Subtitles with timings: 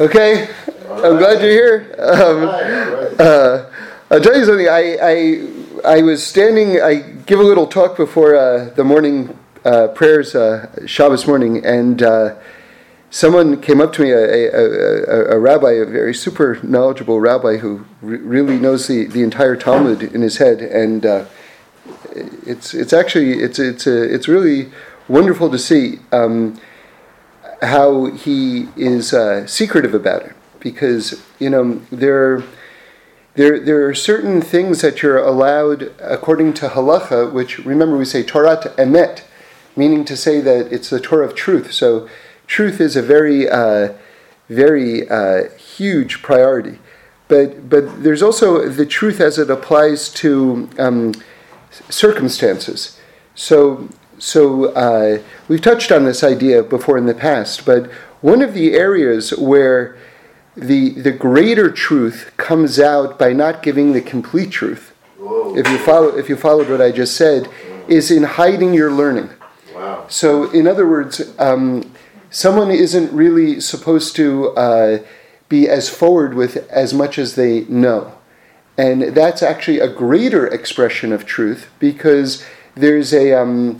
[0.00, 0.48] Okay,
[0.88, 1.96] I'm glad you're here.
[1.98, 2.48] Um,
[3.18, 3.68] uh,
[4.12, 4.68] I'll tell you something.
[4.68, 6.80] I, I, I was standing.
[6.80, 12.00] I give a little talk before uh, the morning uh, prayers, uh, Shabbos morning, and
[12.00, 12.36] uh,
[13.10, 17.56] someone came up to me, a, a, a, a, rabbi, a very super knowledgeable rabbi
[17.56, 21.24] who re- really knows the, the entire Talmud in his head, and uh,
[22.46, 24.70] it's it's actually it's it's it's really
[25.08, 25.98] wonderful to see.
[26.12, 26.60] Um,
[27.62, 30.32] how he is uh, secretive about it.
[30.60, 32.42] Because you know there
[33.34, 38.24] there there are certain things that you're allowed according to halacha which remember we say
[38.24, 39.22] Torah emet
[39.78, 41.72] meaning to say that it's the Torah of truth.
[41.72, 42.08] So
[42.48, 43.92] truth is a very uh,
[44.48, 46.78] very uh, huge priority.
[47.28, 51.14] But but there's also the truth as it applies to um,
[51.88, 52.98] circumstances.
[53.34, 57.90] So so uh, we've touched on this idea before in the past, but
[58.20, 59.96] one of the areas where
[60.56, 64.92] the the greater truth comes out by not giving the complete truth.
[65.16, 65.56] Whoa.
[65.56, 67.48] If you follow if you followed what I just said,
[67.86, 69.30] is in hiding your learning.
[69.74, 70.06] Wow.
[70.08, 71.92] So in other words, um,
[72.30, 74.98] someone isn't really supposed to uh,
[75.48, 78.14] be as forward with as much as they know.
[78.76, 82.44] And that's actually a greater expression of truth because
[82.76, 83.78] there's a um,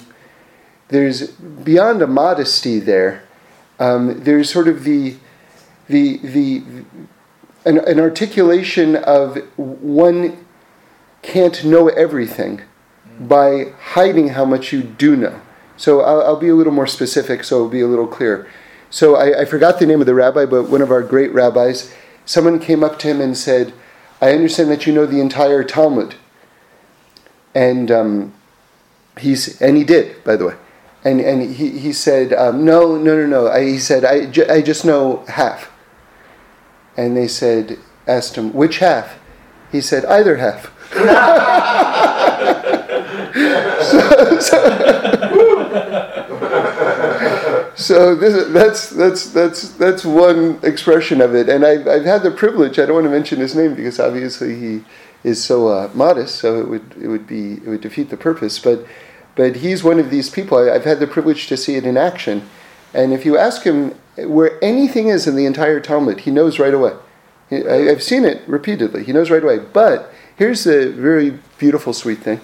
[0.89, 3.23] there's beyond a modesty there.
[3.79, 5.17] Um, there's sort of the
[5.89, 6.63] the the
[7.65, 10.45] an, an, articulation of one
[11.23, 12.63] can't know everything
[13.21, 15.41] by hiding how much you do know.
[15.77, 18.49] So I'll, I'll be a little more specific, so it'll be a little clearer.
[18.91, 21.93] So I, I, forgot the name of the rabbi, but one of our great rabbis,
[22.25, 23.73] someone came up to him and said,
[24.21, 26.15] "I understand that you know the entire Talmud."
[27.55, 28.35] And um,
[29.19, 30.55] he's and he did, by the way
[31.05, 33.49] and and he, he said, um, no, no, no, no.
[33.49, 35.71] I, he said, I, ju- I just know half.
[36.97, 39.19] And they said, asked him, which half?
[39.71, 40.73] He said, either half.
[43.83, 44.69] so, so,
[47.77, 51.49] so this, that's, that's, that's, that's one expression of it.
[51.49, 54.59] And I've, I've had the privilege, I don't want to mention his name because obviously
[54.59, 54.85] he
[55.23, 58.59] is so uh, modest, so it would, it would be, it would defeat the purpose.
[58.59, 58.85] But
[59.39, 60.59] but he's one of these people.
[60.59, 62.51] I've had the privilege to see it in action.
[62.93, 66.75] And if you ask him where anything is in the entire Talmud, he knows right
[66.75, 66.95] away.
[67.53, 69.05] I've seen it repeatedly.
[69.05, 69.61] He knows right away.
[69.61, 72.41] But here's the very beautiful, sweet thing: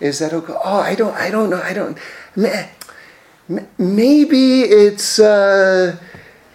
[0.00, 1.98] is that he'll go, "Oh, I don't, I don't know, I don't.
[3.76, 5.98] Maybe it's, uh,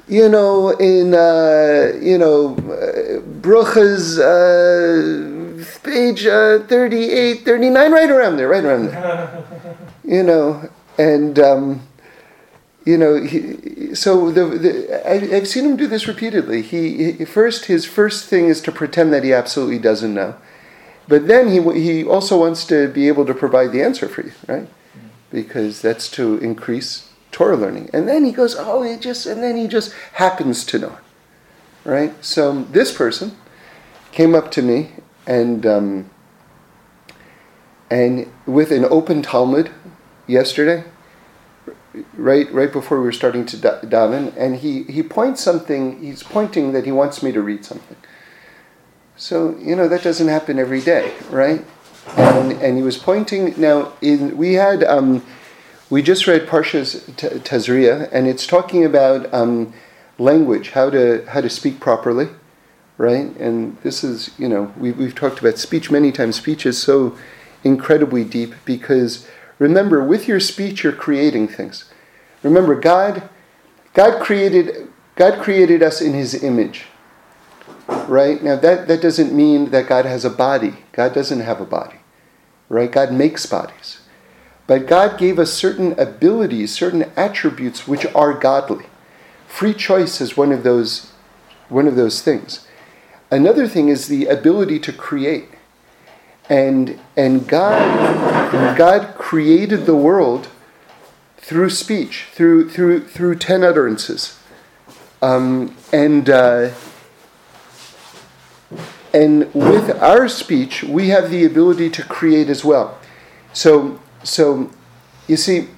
[0.07, 8.37] you know, in, uh, you know, uh, Bruchas, uh, page uh, 38, 39, right around
[8.37, 9.45] there, right around there."
[10.03, 11.87] you know, and um,
[12.85, 16.61] you know, he, so the, the I, have seen him do this repeatedly.
[16.61, 20.35] He, he, first his first thing is to pretend that he absolutely doesn't know,
[21.07, 24.33] but then he he also wants to be able to provide the answer for you,
[24.47, 24.67] right?
[25.31, 27.89] Because that's to increase Torah learning.
[27.93, 30.97] And then he goes, oh, it just and then he just happens to know,
[31.85, 32.13] right?
[32.23, 33.35] So this person
[34.11, 34.91] came up to me
[35.25, 35.65] and.
[35.65, 36.09] Um,
[37.93, 39.69] and with an open Talmud
[40.27, 40.83] yesterday,
[42.15, 46.01] right right before we were starting to daven, and he, he points something.
[46.01, 47.97] He's pointing that he wants me to read something.
[49.15, 51.63] So you know that doesn't happen every day, right?
[52.17, 53.59] And and he was pointing.
[53.59, 55.23] Now in we had um,
[55.89, 57.01] we just read Parshas
[57.43, 59.73] Tazria, and it's talking about um,
[60.17, 62.29] language, how to how to speak properly,
[62.97, 63.27] right?
[63.37, 66.35] And this is you know we we've talked about speech many times.
[66.35, 67.15] Speech is so
[67.63, 69.27] incredibly deep because
[69.63, 71.85] Remember, with your speech, you're creating things.
[72.43, 73.29] Remember, God,
[73.93, 76.87] God created, God created us in His image.
[77.87, 80.83] Right now, that that doesn't mean that God has a body.
[80.91, 81.99] God doesn't have a body.
[82.67, 82.91] Right?
[82.91, 84.01] God makes bodies,
[84.67, 88.87] but God gave us certain abilities, certain attributes which are godly.
[89.47, 91.13] Free choice is one of those,
[91.69, 92.67] one of those things.
[93.31, 95.47] Another thing is the ability to create
[96.49, 98.32] and and God
[98.77, 100.47] God created the world
[101.37, 104.39] through speech, through through through ten utterances,
[105.21, 106.71] um, and uh,
[109.13, 112.97] and with our speech we have the ability to create as well.
[113.53, 114.71] So so
[115.27, 115.69] you see,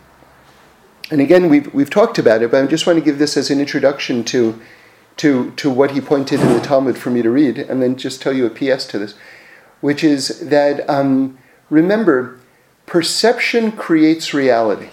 [1.10, 3.50] and again we've we've talked about it, but I just want to give this as
[3.50, 4.60] an introduction to
[5.18, 8.22] to to what he pointed in the Talmud for me to read, and then just
[8.22, 9.16] tell you a PS to this
[9.86, 11.38] which is that um,
[11.70, 12.40] remember,
[12.86, 14.90] perception creates reality.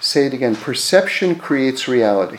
[0.00, 2.38] Say it again perception creates reality.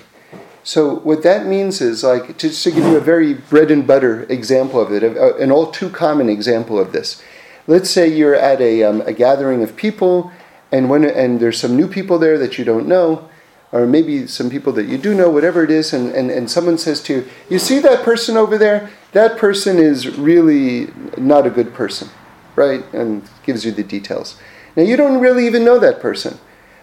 [0.64, 4.24] So what that means is like just to give you a very bread and butter
[4.30, 7.22] example of it, an all too common example of this.
[7.68, 10.32] Let's say you're at a, um, a gathering of people,
[10.72, 13.30] and when and there's some new people there that you don't know,
[13.72, 16.78] or maybe some people that you do know, whatever it is, and, and, and someone
[16.78, 18.90] says to you, You see that person over there?
[19.14, 22.10] That person is really not a good person,
[22.56, 22.84] right?
[22.94, 24.38] And gives you the details.
[24.76, 26.40] Now, you don't really even know that person.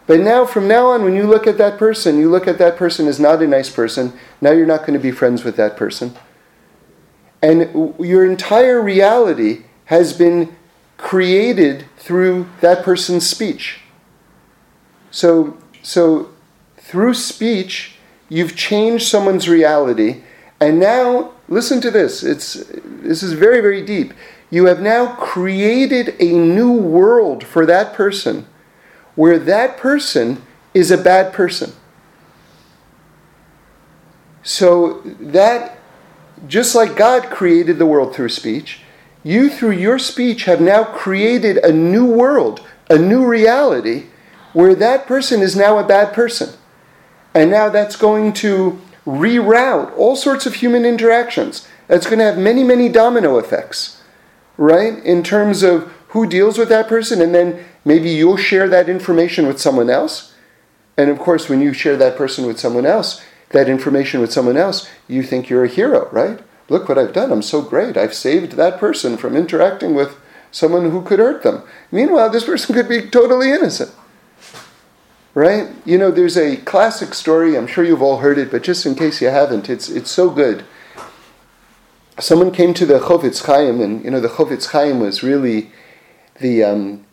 [0.08, 2.78] But now, from now on, when you look at that person, you look at that
[2.78, 4.14] person as not a nice person.
[4.40, 6.14] Now you're not going to be friends with that person.
[7.42, 10.56] And your entire reality has been
[10.96, 13.80] created through that person's speech.
[15.10, 16.30] So, so
[16.78, 17.96] through speech,
[18.30, 20.22] you've changed someone's reality.
[20.58, 22.24] And now, listen to this.
[22.24, 24.14] It's, this is very, very deep.
[24.50, 28.46] You have now created a new world for that person
[29.14, 30.42] where that person
[30.74, 31.72] is a bad person.
[34.42, 35.78] So that,
[36.46, 38.80] just like God created the world through speech,
[39.22, 44.06] you through your speech have now created a new world, a new reality,
[44.52, 46.54] where that person is now a bad person.
[47.34, 51.68] And now that's going to reroute all sorts of human interactions.
[51.86, 53.97] That's going to have many, many domino effects,
[54.58, 55.02] right?
[55.04, 59.46] In terms of who deals with that person, and then Maybe you'll share that information
[59.46, 60.34] with someone else.
[60.98, 64.58] And of course, when you share that person with someone else, that information with someone
[64.58, 66.38] else, you think you're a hero, right?
[66.68, 67.32] Look what I've done.
[67.32, 67.96] I'm so great.
[67.96, 70.18] I've saved that person from interacting with
[70.50, 71.62] someone who could hurt them.
[71.90, 73.90] Meanwhile, this person could be totally innocent.
[75.32, 75.68] Right?
[75.86, 78.96] You know, there's a classic story, I'm sure you've all heard it, but just in
[78.96, 80.66] case you haven't, it's, it's so good.
[82.20, 85.70] Someone came to the Chofetz Chaim, and you know, the Chofetz Chaim was really
[86.40, 87.06] the, um,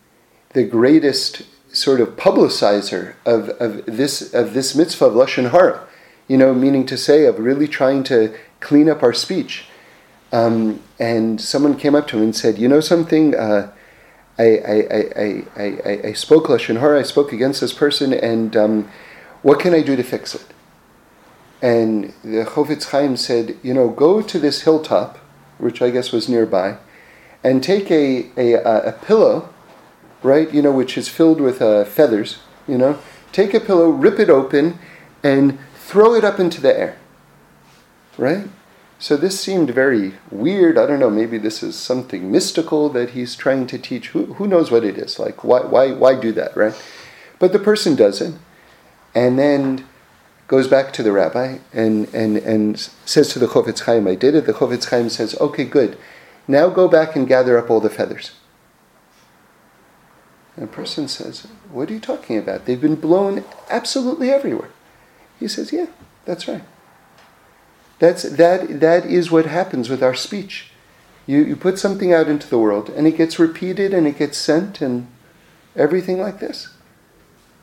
[0.54, 5.86] the greatest sort of publicizer of, of this of this mitzvah of lashon hara,
[6.28, 9.66] you know, meaning to say of really trying to clean up our speech.
[10.32, 13.36] Um, and someone came up to him and said, "You know something?
[13.36, 13.72] Uh,
[14.38, 17.00] I, I, I, I, I, spoke lashon hara.
[17.00, 18.92] I spoke against this person, and um,
[19.44, 20.46] what can I do to fix it?"
[21.62, 25.18] And the Chofetz Chaim said, "You know, go to this hilltop,
[25.58, 26.78] which I guess was nearby,
[27.44, 28.54] and take a, a,
[28.90, 29.50] a pillow."
[30.26, 30.52] right?
[30.54, 33.00] You know, which is filled with uh, feathers, you know.
[33.32, 34.80] Take a pillow, rip it open,
[35.24, 36.98] and throw it up into the air,
[38.18, 38.48] right?
[38.98, 40.78] So this seemed very weird.
[40.78, 44.10] I don't know, maybe this is something mystical that he's trying to teach.
[44.10, 45.20] Who, who knows what it is?
[45.20, 46.74] Like, why, why, why do that, right?
[47.38, 48.34] But the person does it,
[49.14, 49.86] and then
[50.48, 54.36] goes back to the rabbi and, and, and says to the Chofetz Chaim, I did
[54.36, 54.46] it.
[54.46, 55.98] The Chofetz Chaim says, okay, good.
[56.48, 58.32] Now go back and gather up all the feathers.
[60.56, 62.66] And a person says, What are you talking about?
[62.66, 64.70] They've been blown absolutely everywhere.
[65.40, 65.88] He says, Yeah,
[66.24, 66.64] that's right.
[68.00, 70.72] That's, that, that is what happens with our speech.
[71.28, 74.38] You, you put something out into the world and it gets repeated and it gets
[74.38, 75.08] sent and
[75.76, 76.70] everything like this.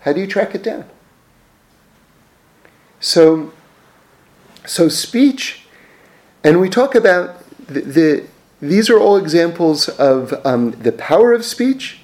[0.00, 0.87] How do you track it down?
[3.02, 3.52] So,
[4.64, 5.66] so speech,
[6.44, 8.26] and we talk about the, the
[8.60, 11.99] these are all examples of um, the power of speech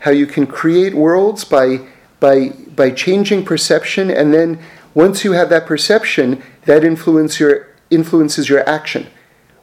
[0.00, 1.80] how you can create worlds by,
[2.20, 4.60] by, by changing perception, and then
[4.94, 9.06] once you have that perception, that influence your, influences your action,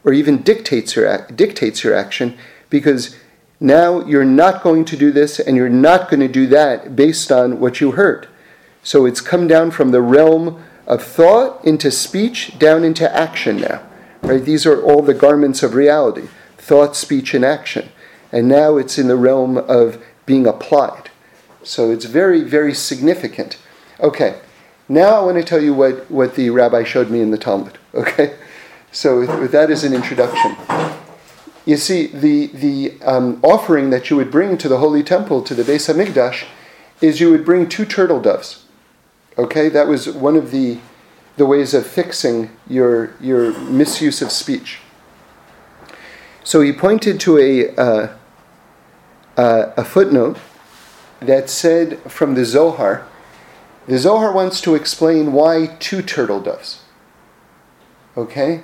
[0.03, 2.35] or even dictates your, dictates your action,
[2.71, 3.15] because
[3.59, 7.31] now you're not going to do this and you're not going to do that based
[7.31, 8.27] on what you heard.
[8.85, 13.81] So it's come down from the realm of thought into speech down into action now.
[14.21, 14.45] Right?
[14.45, 17.89] These are all the garments of reality thought, speech, and action.
[18.31, 21.09] And now it's in the realm of being applied.
[21.63, 23.57] So it's very, very significant.
[23.99, 24.39] Okay,
[24.87, 27.77] now I want to tell you what, what the rabbi showed me in the Talmud.
[27.95, 28.35] Okay,
[28.91, 30.55] so with, with an introduction.
[31.65, 35.55] You see, the, the um, offering that you would bring to the Holy Temple, to
[35.55, 36.45] the Beis HaMikdash,
[36.99, 38.64] is you would bring two turtle doves.
[39.37, 40.79] Okay, that was one of the,
[41.35, 44.79] the ways of fixing your, your misuse of speech.
[46.43, 48.15] So he pointed to a, uh,
[49.35, 50.37] uh, a footnote
[51.19, 53.07] that said from the Zohar,
[53.87, 56.83] the Zohar wants to explain why two turtle doves.
[58.15, 58.63] Okay?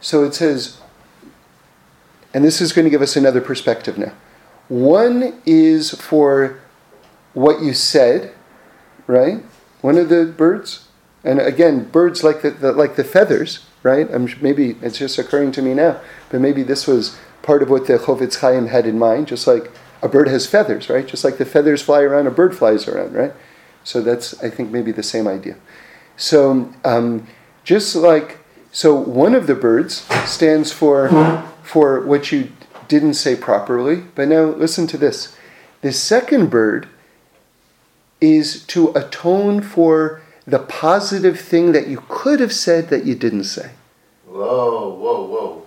[0.00, 0.78] So it says,
[2.32, 4.12] and this is going to give us another perspective now.
[4.68, 6.60] One is for
[7.32, 8.32] what you said,
[9.06, 9.42] right?
[9.84, 10.88] One of the birds,
[11.24, 14.08] and again, birds like the, the like the feathers, right?
[14.10, 16.00] I'm, maybe it's just occurring to me now,
[16.30, 19.70] but maybe this was part of what the Chofetz Chaim had in mind, just like
[20.00, 21.06] a bird has feathers, right?
[21.06, 23.34] Just like the feathers fly around, a bird flies around, right?
[23.84, 25.56] So that's, I think, maybe the same idea.
[26.16, 27.28] So um,
[27.64, 28.38] Just like,
[28.72, 31.08] so one of the birds stands for,
[31.62, 32.52] for what you
[32.88, 34.04] didn't say properly.
[34.14, 35.36] But now listen to this.
[35.80, 36.88] The second bird
[38.20, 43.44] is to atone for the positive thing that you could have said that you didn't
[43.44, 43.70] say.
[44.26, 45.62] Whoa, whoa, whoa.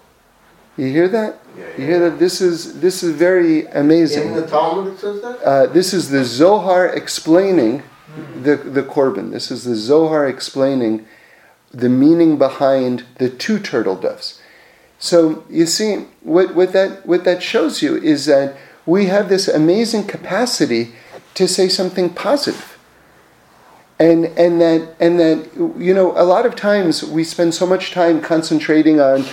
[0.78, 1.40] You hear that?
[1.58, 2.20] Yeah, You hear that?
[2.20, 4.28] This is this is very amazing.
[4.28, 5.42] In the Talmud it says that?
[5.42, 7.82] Uh, this is the Zohar explaining
[8.44, 9.32] the, the Korban.
[9.32, 11.08] This is the Zohar explaining
[11.72, 14.40] the meaning behind the two turtle doves.
[15.00, 19.48] So you see, what, what, that, what that shows you is that we have this
[19.48, 20.94] amazing capacity
[21.38, 22.80] to say something positive.
[24.00, 27.92] And, and, that, and that, you know, a lot of times we spend so much
[27.92, 29.24] time concentrating on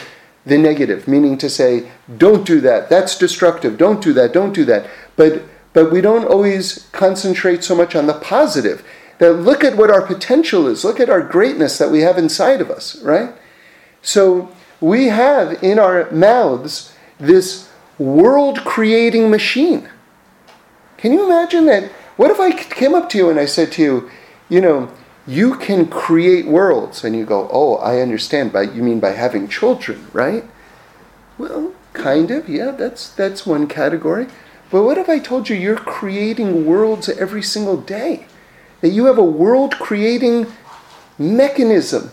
[0.45, 4.67] the negative, meaning to say, don't do that, that's destructive, don't do that, don't do
[4.67, 4.87] that.
[5.17, 8.85] But, but we don't always concentrate so much on the positive.
[9.19, 12.61] That look at what our potential is, look at our greatness that we have inside
[12.61, 13.33] of us, right?
[14.03, 19.89] So we have in our mouths this world creating machine.
[21.05, 21.93] Can you imagine that?
[22.17, 24.11] What if I came up to you and I said to you,
[24.49, 24.91] you know,
[25.27, 29.47] you can create worlds and you go oh i understand by you mean by having
[29.47, 30.45] children right?
[31.37, 34.29] Well kind of yeah that's that's one category.
[34.71, 38.25] But what if i told you you're creating worlds every single day?
[38.81, 40.47] That you have a world creating
[41.19, 42.13] mechanism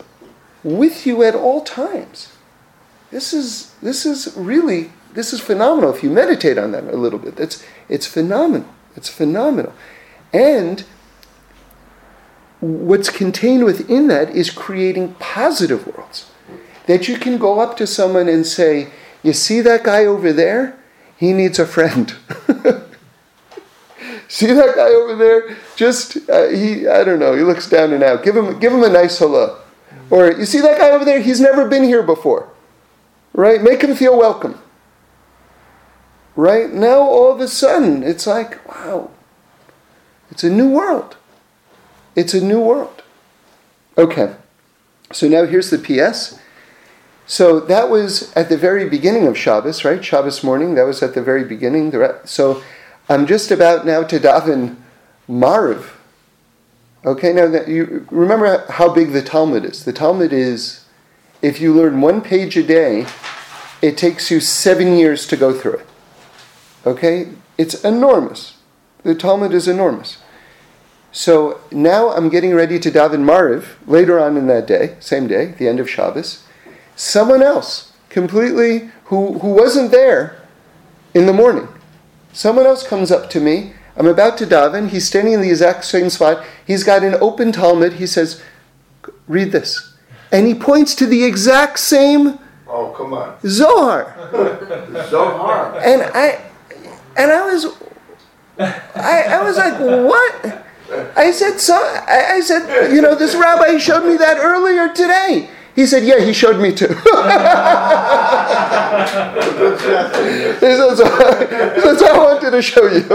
[0.62, 2.34] with you at all times.
[3.10, 7.18] This is this is really this is phenomenal if you meditate on that a little
[7.18, 7.36] bit.
[7.36, 9.72] That's it's phenomenal it's phenomenal
[10.32, 10.84] and
[12.62, 16.30] what's contained within that is creating positive worlds.
[16.86, 18.88] That you can go up to someone and say,
[19.22, 20.78] You see that guy over there?
[21.16, 22.14] He needs a friend.
[24.28, 25.56] see that guy over there?
[25.76, 28.24] Just, uh, he, I don't know, he looks down and out.
[28.24, 29.58] Give him, give him a nice hello.
[30.10, 31.20] Or, You see that guy over there?
[31.20, 32.48] He's never been here before.
[33.32, 33.62] Right?
[33.62, 34.58] Make him feel welcome.
[36.34, 36.70] Right?
[36.70, 39.10] Now, all of a sudden, it's like, wow,
[40.30, 41.16] it's a new world.
[42.14, 43.02] It's a new world.
[43.96, 44.34] Okay,
[45.12, 46.38] so now here's the PS.
[47.26, 50.04] So that was at the very beginning of Shabbos, right?
[50.04, 51.92] Shabbos morning, that was at the very beginning.
[52.24, 52.62] So
[53.08, 54.76] I'm just about now to daven
[55.28, 55.90] Mariv.
[57.04, 59.84] Okay, now that you remember how big the Talmud is.
[59.84, 60.84] The Talmud is,
[61.40, 63.06] if you learn one page a day,
[63.80, 65.86] it takes you seven years to go through it.
[66.86, 68.56] Okay, it's enormous.
[69.02, 70.18] The Talmud is enormous.
[71.10, 75.46] So now I'm getting ready to daven Mariv later on in that day, same day,
[75.58, 76.44] the end of Shabbos.
[76.96, 80.40] Someone else, completely, who, who wasn't there
[81.12, 81.68] in the morning,
[82.32, 83.74] someone else comes up to me.
[83.96, 84.88] I'm about to daven.
[84.88, 86.42] He's standing in the exact same spot.
[86.66, 87.94] He's got an open Talmud.
[87.94, 88.42] He says,
[89.28, 89.96] Read this.
[90.30, 92.38] And he points to the exact same
[92.72, 93.36] Oh, come on.
[93.46, 94.16] Zohar.
[95.10, 95.78] Zohar.
[95.80, 96.40] And I
[97.18, 97.66] and I was
[98.94, 100.62] I, I was like, what?
[101.16, 105.48] I said, so, I, I said, you know, this rabbi showed me that earlier today.
[105.74, 106.88] He said, yeah, he showed me too.
[106.88, 107.06] he said,
[110.96, 111.04] so,
[112.06, 113.08] I wanted to show you.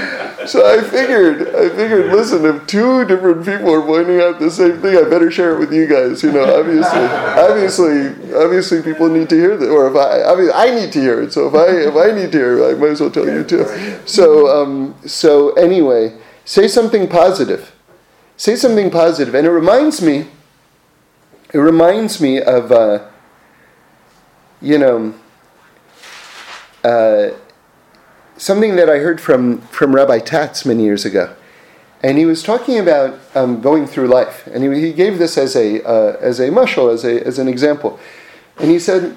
[0.46, 4.80] so I figured, I figured, listen, if two different people are pointing out the same
[4.80, 6.22] thing, I better share it with you guys.
[6.22, 10.50] You know, obviously, obviously, obviously, people need to hear that, or if I, I mean,
[10.54, 11.32] I need to hear it.
[11.32, 13.44] So if I, if I need to hear it, I might as well tell you
[13.44, 13.64] too.
[14.06, 17.72] So, um, so anyway, say something positive.
[18.36, 19.34] Say something positive.
[19.34, 20.28] and it reminds me.
[21.52, 23.06] It reminds me of, uh,
[24.60, 25.14] you know.
[26.84, 27.30] Uh,
[28.36, 31.34] something that I heard from, from Rabbi Tatz many years ago.
[32.02, 34.46] And he was talking about um, going through life.
[34.46, 37.48] And he, he gave this as a, uh, as a mushal, as, a, as an
[37.48, 37.98] example.
[38.58, 39.16] And he said,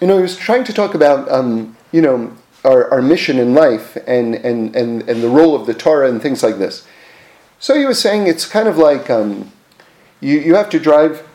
[0.00, 2.32] you know, he was trying to talk about, um, you know,
[2.64, 6.20] our, our mission in life and, and, and, and the role of the Torah and
[6.20, 6.86] things like this.
[7.58, 9.52] So he was saying it's kind of like um,
[10.20, 11.26] you, you have to drive,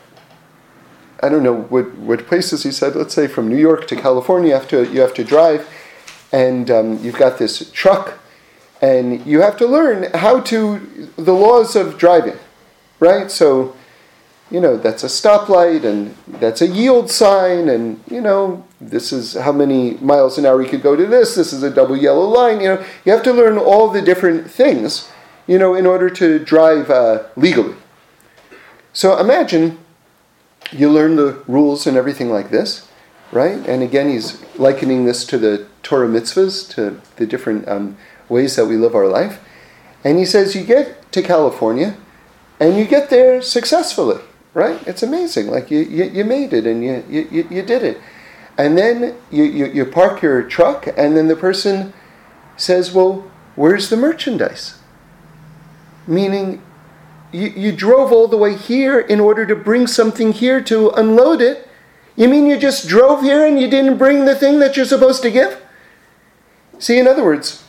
[1.20, 4.50] I don't know what, what places he said, let's say from New York to California,
[4.50, 5.68] you have to, you have to drive
[6.32, 8.18] and um, you've got this truck,
[8.80, 12.38] and you have to learn how to the laws of driving,
[12.98, 13.30] right?
[13.30, 13.76] So,
[14.50, 19.34] you know, that's a stoplight, and that's a yield sign, and you know, this is
[19.34, 21.34] how many miles an hour you could go to this.
[21.34, 22.60] This is a double yellow line.
[22.60, 25.10] You know, you have to learn all the different things,
[25.46, 27.74] you know, in order to drive uh, legally.
[28.92, 29.78] So imagine
[30.72, 32.88] you learn the rules and everything like this
[33.32, 33.66] right?
[33.68, 37.96] And again, he's likening this to the Torah mitzvahs, to the different um,
[38.28, 39.40] ways that we live our life.
[40.04, 41.96] And he says, you get to California,
[42.58, 44.22] and you get there successfully,
[44.54, 44.86] right?
[44.86, 45.48] It's amazing.
[45.48, 48.00] Like you, you, you made it and you, you, you did it.
[48.58, 51.94] And then you, you, you park your truck, and then the person
[52.58, 54.78] says, Well, where's the merchandise?
[56.06, 56.62] Meaning,
[57.32, 61.40] you, you drove all the way here in order to bring something here to unload
[61.40, 61.68] it.
[62.16, 65.22] You mean you just drove here and you didn't bring the thing that you're supposed
[65.22, 65.62] to give?
[66.80, 67.62] See, in other words,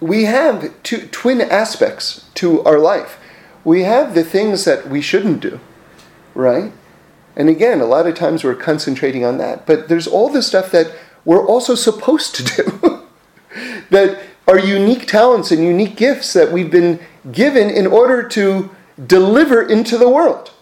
[0.00, 3.18] we have two twin aspects to our life.
[3.64, 5.60] We have the things that we shouldn't do,
[6.34, 6.72] right?
[7.34, 9.66] And again, a lot of times we're concentrating on that.
[9.66, 10.92] But there's all the stuff that
[11.24, 13.06] we're also supposed to do.
[13.90, 17.00] that are unique talents and unique gifts that we've been
[17.32, 18.70] given in order to
[19.06, 20.52] deliver into the world.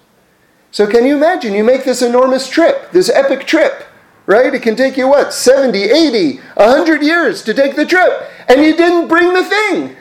[0.71, 1.55] So, can you imagine?
[1.55, 3.88] You make this enormous trip, this epic trip,
[4.29, 4.55] right?
[4.55, 8.77] It can take you what, 70, 80, 100 years to take the trip, and you
[8.77, 9.97] didn't bring the thing.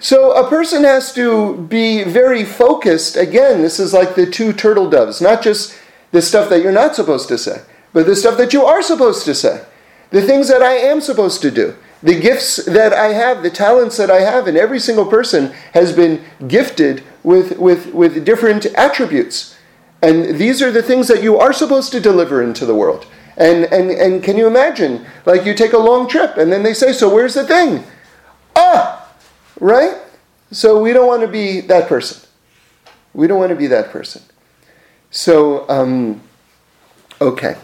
[0.00, 3.16] So, a person has to be very focused.
[3.16, 5.78] Again, this is like the two turtle doves, not just
[6.10, 9.24] the stuff that you're not supposed to say, but the stuff that you are supposed
[9.24, 9.64] to say
[10.10, 13.96] the things that I am supposed to do, the gifts that I have, the talents
[13.96, 19.55] that I have, and every single person has been gifted with, with, with different attributes.
[20.06, 23.06] And these are the things that you are supposed to deliver into the world.
[23.36, 25.04] And, and, and can you imagine?
[25.24, 27.82] Like you take a long trip and then they say, So where's the thing?
[28.54, 29.12] Ah!
[29.58, 29.96] Right?
[30.52, 32.28] So we don't want to be that person.
[33.14, 34.22] We don't want to be that person.
[35.10, 36.22] So, um,
[37.20, 37.56] okay.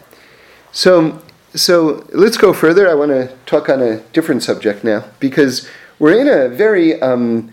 [0.73, 1.23] So
[1.55, 2.91] so let's go further.
[2.91, 5.69] I want to talk on a different subject now because
[5.99, 7.53] we're in a very, um,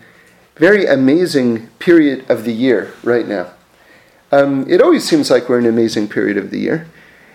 [0.56, 3.52] very amazing period of the year right now.
[4.32, 6.86] Um, it always seems like we're in an amazing period of the year.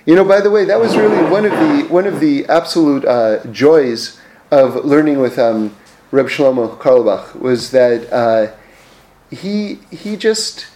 [0.06, 3.06] You know, by the way, that was really one of the one of the absolute
[3.06, 4.20] uh, joys
[4.52, 5.76] of learning with um,
[6.12, 8.52] Reb Shlomo Carlebach was that uh,
[9.32, 10.68] he he just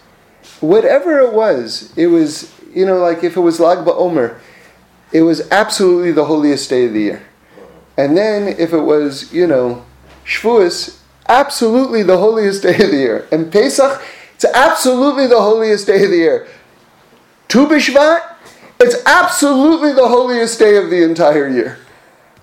[0.60, 4.40] whatever it was, it was you know like if it was Lag BaOmer
[5.12, 7.22] it was absolutely the holiest day of the year.
[7.98, 9.86] And then if it was, you know,
[10.26, 13.28] Shavuos, absolutely the holiest day of the year.
[13.32, 14.02] And Pesach,
[14.40, 16.48] it's absolutely the holiest day of the year.
[17.50, 18.36] Tu B'Shvat,
[18.80, 21.78] it's absolutely the holiest day of the entire year.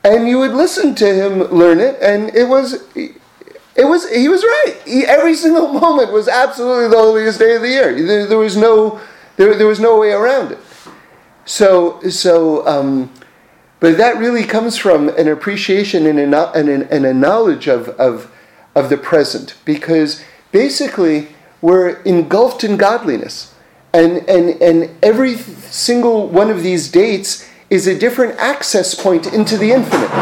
[0.05, 4.43] And you would listen to him learn it, and it was, it was, he was
[4.43, 4.77] right.
[4.85, 7.95] He, every single moment was absolutely the holiest day of the year.
[8.05, 9.01] There, there was no,
[9.39, 10.59] there, there was no way around it.
[11.47, 13.11] So, so, um,
[13.81, 17.89] but that really comes from an appreciation and a, and a, and a knowledge of,
[17.89, 18.31] of,
[18.75, 21.29] of the present, because basically
[21.67, 23.53] we're engulfed in godliness.
[23.93, 29.59] And, and, and every single one of these dates is a different access point into
[29.59, 30.13] the infinite.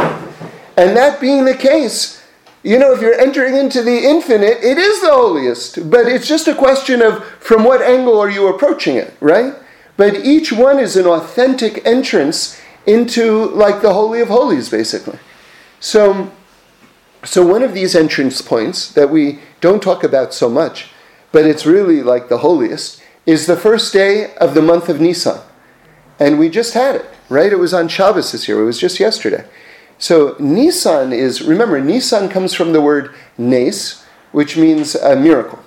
[0.78, 2.24] And that being the case,
[2.62, 5.90] you know, if you're entering into the infinite, it is the holiest.
[5.90, 9.52] But it's just a question of from what angle are you approaching it, right?
[9.98, 15.18] But each one is an authentic entrance into like the Holy of Holies, basically.
[15.78, 16.32] So,
[17.22, 20.88] so one of these entrance points that we don't talk about so much,
[21.34, 25.40] but it's really like the holiest, is the first day of the month of Nisan.
[26.20, 27.52] And we just had it, right?
[27.52, 28.62] It was on Shabbos this year.
[28.62, 29.44] It was just yesterday.
[29.98, 35.58] So Nisan is, remember, Nisan comes from the word nes, which means a miracle,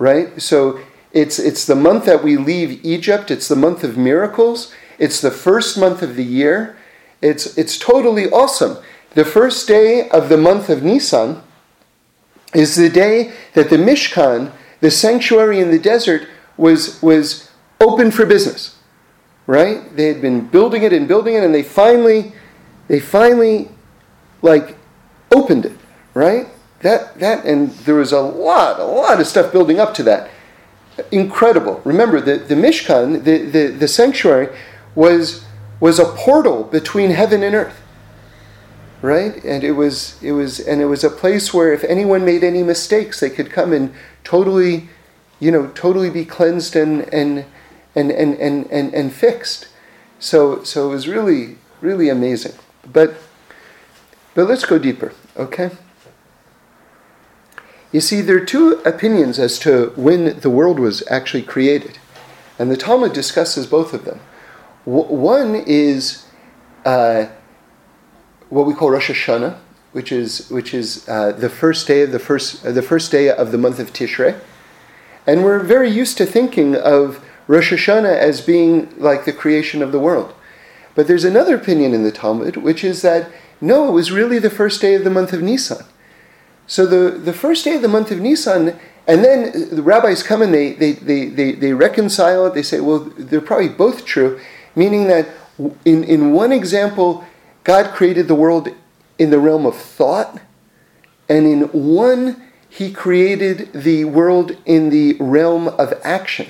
[0.00, 0.42] right?
[0.42, 0.80] So
[1.12, 3.30] it's, it's the month that we leave Egypt.
[3.30, 4.74] It's the month of miracles.
[4.98, 6.76] It's the first month of the year.
[7.22, 8.78] It's, it's totally awesome.
[9.14, 11.40] The first day of the month of Nisan
[12.52, 18.26] is the day that the Mishkan, the sanctuary in the desert, was, was open for
[18.26, 18.76] business.
[19.46, 19.96] Right?
[19.96, 22.32] They had been building it and building it, and they finally,
[22.86, 23.70] they finally,
[24.42, 24.76] like,
[25.30, 25.78] opened it.
[26.14, 26.48] Right?
[26.80, 30.30] That, that, and there was a lot, a lot of stuff building up to that
[31.10, 31.80] incredible.
[31.84, 34.48] Remember, the, the Mishkan, the, the, the sanctuary,
[34.94, 35.44] was,
[35.80, 37.80] was a portal between heaven and earth.
[39.00, 39.44] Right?
[39.44, 42.64] And it was it was and it was a place where if anyone made any
[42.64, 43.94] mistakes, they could come and
[44.28, 44.88] totally,
[45.40, 47.46] you know, totally be cleansed and and
[47.94, 49.68] and and, and, and, and fixed.
[50.18, 52.52] So so it was really, really amazing.
[52.92, 53.14] But
[54.34, 55.70] but let's go deeper, okay?
[57.90, 61.98] You see, there are two opinions as to when the world was actually created,
[62.58, 64.20] and the Talmud discusses both of them.
[64.84, 66.26] W- one is
[66.84, 67.28] uh,
[68.50, 69.56] what we call Rosh Hashanah,
[69.92, 73.30] which is which is uh, the first day of the first uh, the first day
[73.30, 74.38] of the month of Tishrei,
[75.26, 79.92] and we're very used to thinking of Rosh Hashanah as being like the creation of
[79.92, 80.34] the world.
[80.94, 84.50] But there's another opinion in the Talmud, which is that no, it was really the
[84.50, 85.84] first day of the month of Nisan
[86.66, 90.42] So the, the first day of the month of Nisan, and then the rabbis come
[90.42, 92.54] and they, they, they, they, they reconcile it.
[92.54, 94.38] They say, well, they're probably both true,
[94.76, 95.28] meaning that
[95.84, 97.24] in, in one example,
[97.64, 98.68] God created the world
[99.18, 100.40] in the realm of thought,
[101.28, 106.48] and in one, he created the world in the realm of action.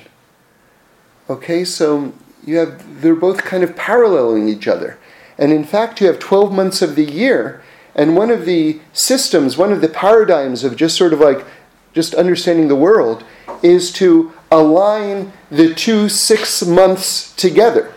[1.31, 2.13] Okay, so
[2.45, 4.99] you have they're both kind of paralleling each other.
[5.37, 7.63] And in fact, you have 12 months of the year,
[7.95, 11.45] and one of the systems, one of the paradigms of just sort of like
[11.93, 13.25] just understanding the world
[13.63, 17.93] is to align the two six months together.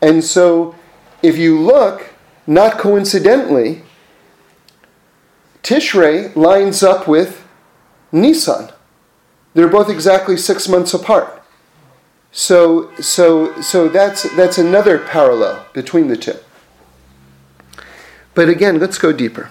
[0.00, 0.74] And so
[1.22, 2.12] if you look,
[2.46, 3.82] not coincidentally,
[5.62, 7.46] Tishrei lines up with
[8.10, 8.70] Nisan.
[9.54, 11.42] They're both exactly six months apart.
[12.32, 16.36] So, so, so that's, that's another parallel between the two.
[18.34, 19.50] But again, let's go deeper.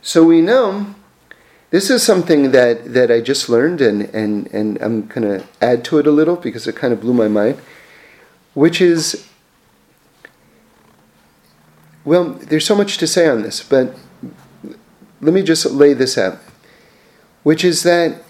[0.00, 0.94] So we know
[1.68, 5.84] this is something that, that I just learned, and, and, and I'm going to add
[5.84, 7.60] to it a little because it kind of blew my mind,
[8.54, 9.28] which is
[12.04, 13.94] well, there's so much to say on this, but
[15.20, 16.38] let me just lay this out,
[17.42, 18.22] which is that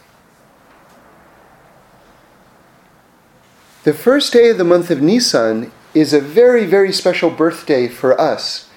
[3.84, 8.20] the first day of the month of Nisan is a very, very special birthday for
[8.20, 8.68] us,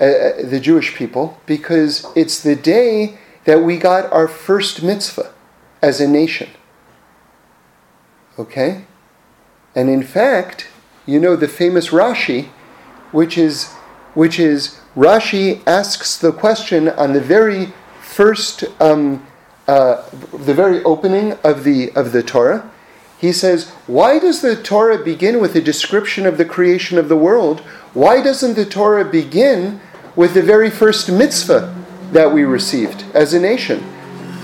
[0.00, 5.32] uh, uh, the Jewish people, because it's the day that we got our first mitzvah
[5.80, 6.50] as a nation.
[8.38, 8.84] Okay?
[9.74, 10.68] And in fact,
[11.06, 12.48] you know the famous Rashi,
[13.12, 13.72] which is
[14.14, 19.26] which is Rashi asks the question on the very first, um,
[19.68, 22.70] uh, the very opening of the of the Torah.
[23.18, 27.16] He says, "Why does the Torah begin with a description of the creation of the
[27.16, 27.60] world?
[27.92, 29.80] Why doesn't the Torah begin
[30.14, 31.74] with the very first mitzvah
[32.12, 33.80] that we received as a nation,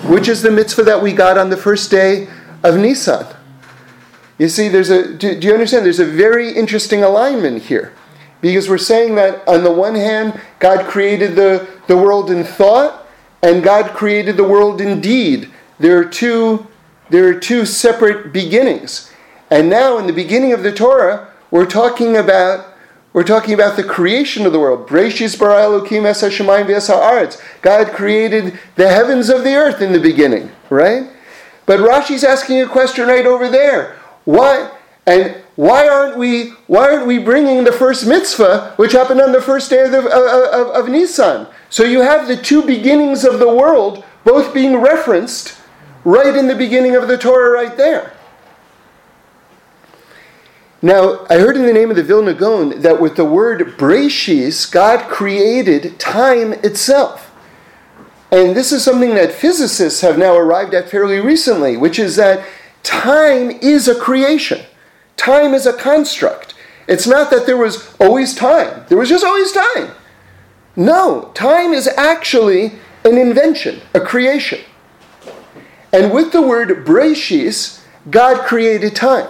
[0.07, 2.29] which is the mitzvah that we got on the first day
[2.63, 3.27] of Nisan?"
[4.39, 5.15] You see, there's a.
[5.15, 5.87] Do, do you understand?
[5.87, 7.93] There's a very interesting alignment here.
[8.43, 13.07] Because we're saying that on the one hand, God created the, the world in thought,
[13.43, 15.51] and God created the world in deed.
[15.79, 16.67] There are two,
[17.09, 19.11] there are two separate beginnings.
[19.51, 22.69] And now in the beginning of the Torah, we're talking about
[23.13, 24.89] we're talking about the creation of the world.
[24.89, 25.13] God
[27.93, 31.11] created the heavens of the earth in the beginning, right?
[31.67, 33.99] But Rashi's asking a question right over there.
[34.25, 34.82] What?
[35.07, 39.43] And why aren't we why aren't we bringing the first mitzvah which happened on the
[39.43, 41.47] first day of, the, of, of, Nisan?
[41.71, 45.59] So you have the two beginnings of the world both being referenced
[46.05, 48.15] right in the beginning of the Torah right there.
[50.81, 54.71] Now, I heard in the name of the Vilna Gaon that with the word Breshis,
[54.71, 57.33] God created time itself.
[58.33, 62.45] And this is something that physicists have now arrived at fairly recently, which is that
[62.83, 64.65] time is a creation.
[65.17, 66.55] Time is a construct.
[66.89, 69.93] It's not that there was always time, there was just always time.
[70.75, 72.73] No, time is actually
[73.05, 74.61] an invention, a creation.
[75.93, 79.29] And with the word breshis, God created time.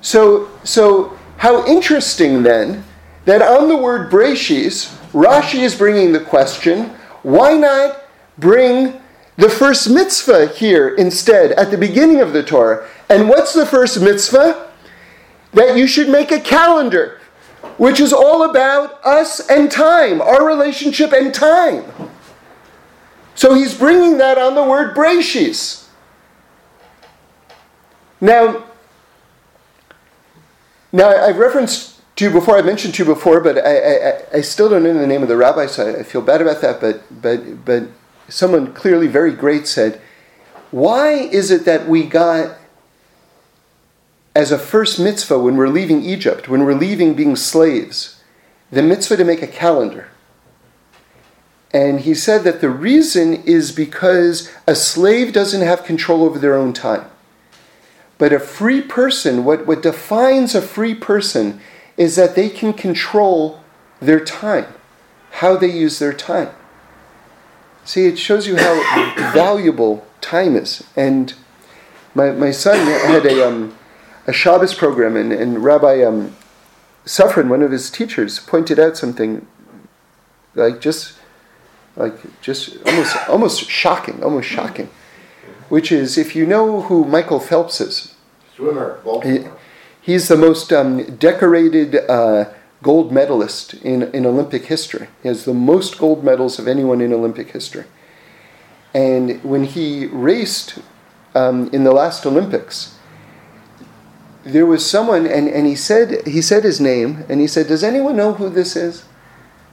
[0.00, 2.84] So, so how interesting then
[3.24, 6.90] that on the word breshis, Rashi is bringing the question
[7.22, 8.02] why not
[8.38, 9.00] bring
[9.36, 12.88] the first mitzvah here instead at the beginning of the Torah?
[13.08, 14.67] And what's the first mitzvah?
[15.52, 17.20] That you should make a calendar,
[17.76, 21.84] which is all about us and time, our relationship and time.
[23.34, 25.86] So he's bringing that on the word Breshis.
[28.20, 28.64] Now,
[30.92, 34.40] now I've referenced to you before, I mentioned to you before, but I, I, I
[34.40, 36.80] still don't know the name of the rabbi, so I feel bad about that.
[36.80, 37.84] But, but, but
[38.28, 40.00] someone clearly very great said,
[40.72, 42.57] Why is it that we got
[44.38, 48.22] as a first mitzvah when we're leaving Egypt, when we're leaving being slaves,
[48.70, 50.10] the mitzvah to make a calendar.
[51.72, 56.54] And he said that the reason is because a slave doesn't have control over their
[56.54, 57.10] own time.
[58.16, 61.60] But a free person, what, what defines a free person
[61.96, 63.58] is that they can control
[64.00, 64.72] their time,
[65.32, 66.50] how they use their time.
[67.84, 70.84] See, it shows you how valuable time is.
[70.94, 71.34] And
[72.14, 73.77] my, my son had a, um,
[74.28, 76.36] a Shabbos program, and, and Rabbi um,
[77.06, 79.46] Safran, one of his teachers, pointed out something
[80.54, 81.14] like just
[81.96, 84.90] like just almost almost shocking, almost shocking,
[85.70, 88.14] which is if you know who Michael Phelps is,
[88.54, 89.46] swimmer, he,
[90.02, 95.08] he's the most um, decorated uh, gold medalist in, in Olympic history.
[95.22, 97.86] He has the most gold medals of anyone in Olympic history.
[98.92, 100.80] and when he raced
[101.34, 102.97] um, in the last Olympics,
[104.52, 107.84] there was someone, and, and he said he said his name, and he said, "Does
[107.84, 109.04] anyone know who this is?"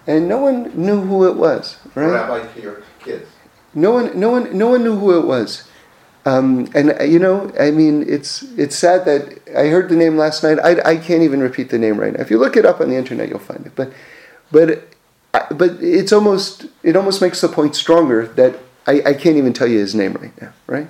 [0.07, 1.77] And no one knew who it was.
[1.95, 2.11] Right?
[2.11, 3.27] Rabbi to your kids.
[3.73, 5.67] No one, no one, no one knew who it was.
[6.25, 10.17] Um, and uh, you know, I mean, it's it's sad that I heard the name
[10.17, 10.57] last night.
[10.59, 12.21] I, I can't even repeat the name right now.
[12.21, 13.73] If you look it up on the internet, you'll find it.
[13.75, 13.93] But
[14.51, 14.87] but
[15.33, 18.57] uh, but it's almost it almost makes the point stronger that
[18.87, 20.53] I, I can't even tell you his name right now.
[20.65, 20.87] Right?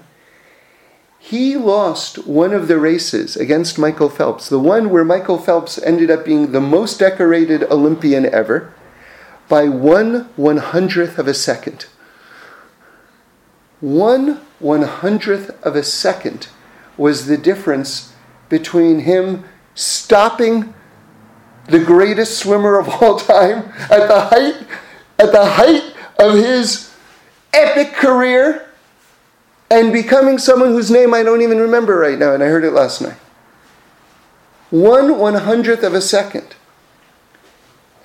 [1.28, 6.12] He lost one of the races against Michael Phelps, the one where Michael Phelps ended
[6.12, 8.72] up being the most decorated Olympian ever,
[9.50, 11.88] by one one hundredth of a second.
[13.82, 16.48] One one hundredth of a second
[16.96, 18.14] was the difference
[18.48, 20.76] between him stopping
[21.68, 24.68] the greatest swimmer of all time at the height
[25.18, 26.94] at the height of his
[27.52, 28.65] epic career
[29.70, 32.72] and becoming someone whose name I don't even remember right now, and I heard it
[32.72, 33.18] last night.
[34.70, 36.56] One one hundredth of a second.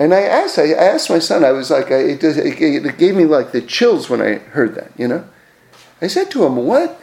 [0.01, 3.27] And I asked, I asked my son, I was like, I, it, it gave me
[3.27, 5.27] like the chills when I heard that, you know?
[6.01, 6.99] I said to him, what,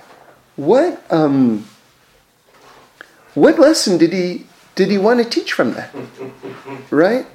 [0.56, 1.67] what, um,
[3.36, 5.93] what lesson did he, did he want to teach from that?
[6.89, 7.28] Right?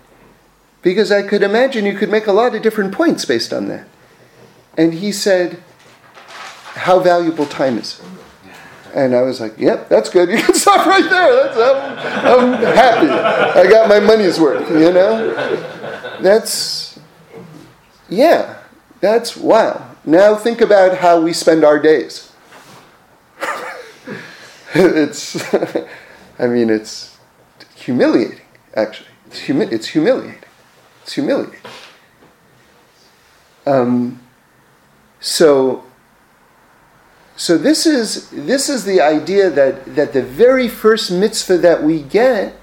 [0.82, 3.86] Because I could imagine you could make a lot of different points based on that.
[4.76, 5.62] And he said,
[6.74, 8.00] how valuable time is.
[8.94, 10.28] And I was like, yep, that's good.
[10.32, 11.44] You can stop right there.
[11.44, 13.08] That's, I'm, I'm happy.
[13.08, 15.34] I got my money's worth, you know?
[16.20, 16.98] That's,
[18.08, 18.58] yeah,
[19.00, 19.88] that's wow.
[20.04, 22.32] Now think about how we spend our days.
[24.74, 25.54] it's,
[26.38, 27.16] I mean, it's
[27.74, 28.40] humiliating,
[28.74, 29.08] actually.
[29.26, 30.42] It's, humi- it's humiliating.
[31.02, 31.60] It's humiliating.
[33.64, 34.20] Um,
[35.20, 35.84] so,
[37.42, 42.00] so this is this is the idea that that the very first mitzvah that we
[42.00, 42.54] get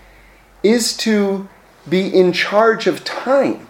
[0.63, 1.49] is to
[1.89, 3.67] be in charge of time.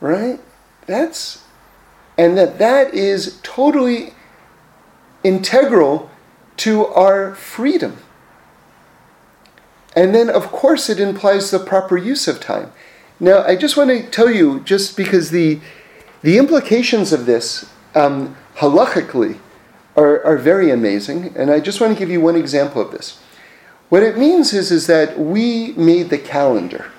[0.00, 0.38] Right?
[0.86, 1.42] That's
[2.16, 4.14] and that that is totally
[5.24, 6.08] integral
[6.58, 7.96] to our freedom.
[9.96, 12.70] And then of course it implies the proper use of time.
[13.18, 15.58] Now I just want to tell you just because the
[16.22, 19.40] the implications of this um, halachically
[19.98, 23.20] are, are very amazing, and I just want to give you one example of this.
[23.88, 26.92] What it means is, is that we made the calendar,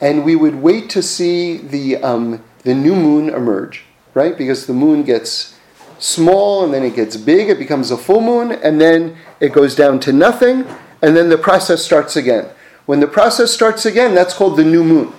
[0.00, 4.36] and we would wait to see the, um, the new moon emerge, right?
[4.36, 5.58] Because the moon gets
[5.98, 9.74] small, and then it gets big, it becomes a full moon, and then it goes
[9.74, 10.66] down to nothing,
[11.02, 12.48] and then the process starts again.
[12.86, 15.12] When the process starts again, that's called the new moon,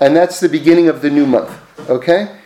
[0.00, 1.56] and that's the beginning of the new month.
[1.88, 2.40] Okay?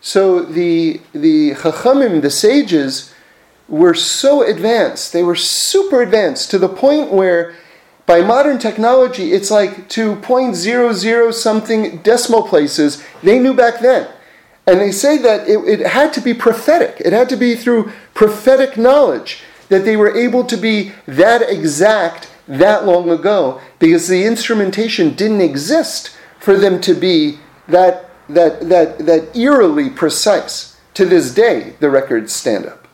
[0.00, 3.12] So the the Chachamim, the sages,
[3.68, 5.12] were so advanced.
[5.12, 7.54] They were super advanced to the point where
[8.06, 14.08] by modern technology, it's like to 0.00 something decimal places they knew back then.
[14.66, 17.00] And they say that it, it had to be prophetic.
[17.00, 22.30] It had to be through prophetic knowledge that they were able to be that exact
[22.46, 28.98] that long ago because the instrumentation didn't exist for them to be that that, that,
[28.98, 30.76] that eerily precise.
[30.94, 32.88] To this day, the records stand up.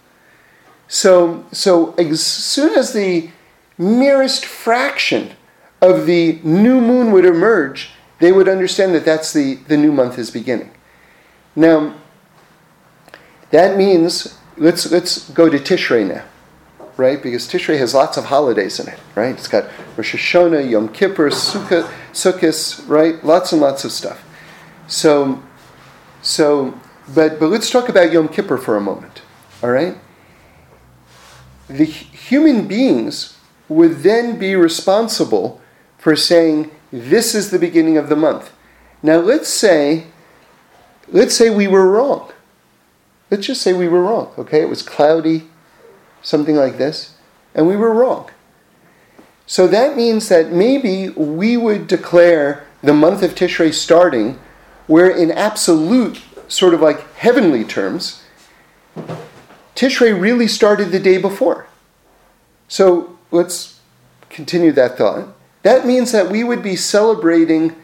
[0.89, 3.31] So, so as soon as the
[3.79, 5.31] merest fraction
[5.81, 10.19] of the new moon would emerge, they would understand that that's the, the new month
[10.19, 10.71] is beginning.
[11.55, 11.95] Now,
[13.51, 16.25] that means, let's, let's go to Tishrei now,
[16.97, 17.23] right?
[17.23, 19.35] Because Tishrei has lots of holidays in it, right?
[19.37, 19.65] It's got
[19.97, 23.23] Rosh Hashanah, Yom Kippur, Sukkot, Sukkot, right?
[23.25, 24.25] Lots and lots of stuff.
[24.93, 25.43] So,
[26.21, 26.79] so,
[27.15, 29.23] but but let's talk about Yom Kippur for a moment.
[29.63, 29.97] All right.
[31.67, 33.39] The human beings
[33.71, 35.63] would then be responsible
[35.97, 38.53] for saying this is the beginning of the month.
[39.03, 40.09] Now let's say,
[41.09, 42.31] let's say we were wrong.
[43.31, 44.31] Let's just say we were wrong.
[44.37, 45.49] Okay, it was cloudy,
[46.21, 47.17] something like this,
[47.55, 48.29] and we were wrong.
[49.47, 54.39] So that means that maybe we would declare the month of Tishrei starting
[54.93, 58.23] where in absolute, sort of like heavenly terms,
[59.75, 61.67] Tishrei really started the day before.
[62.69, 63.81] So let's
[64.29, 65.35] continue that thought.
[65.63, 67.75] That means that we would be celebrating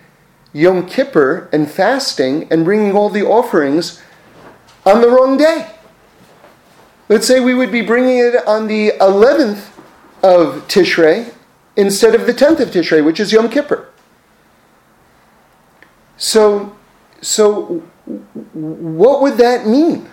[0.53, 4.03] Yom Kippur and fasting and bringing all the offerings
[4.85, 5.67] on the wrong day.
[7.09, 9.71] Let's say we would be bringing it on the 11th
[10.23, 11.33] of Tishrei
[11.75, 13.89] instead of the 10th of Tishrei, which is Yom Kippur.
[16.19, 16.75] So
[17.21, 17.83] so
[18.55, 20.09] what would that mean?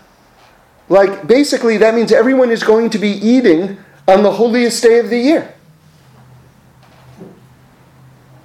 [0.89, 5.09] Like, basically, that means everyone is going to be eating on the holiest day of
[5.09, 5.53] the year.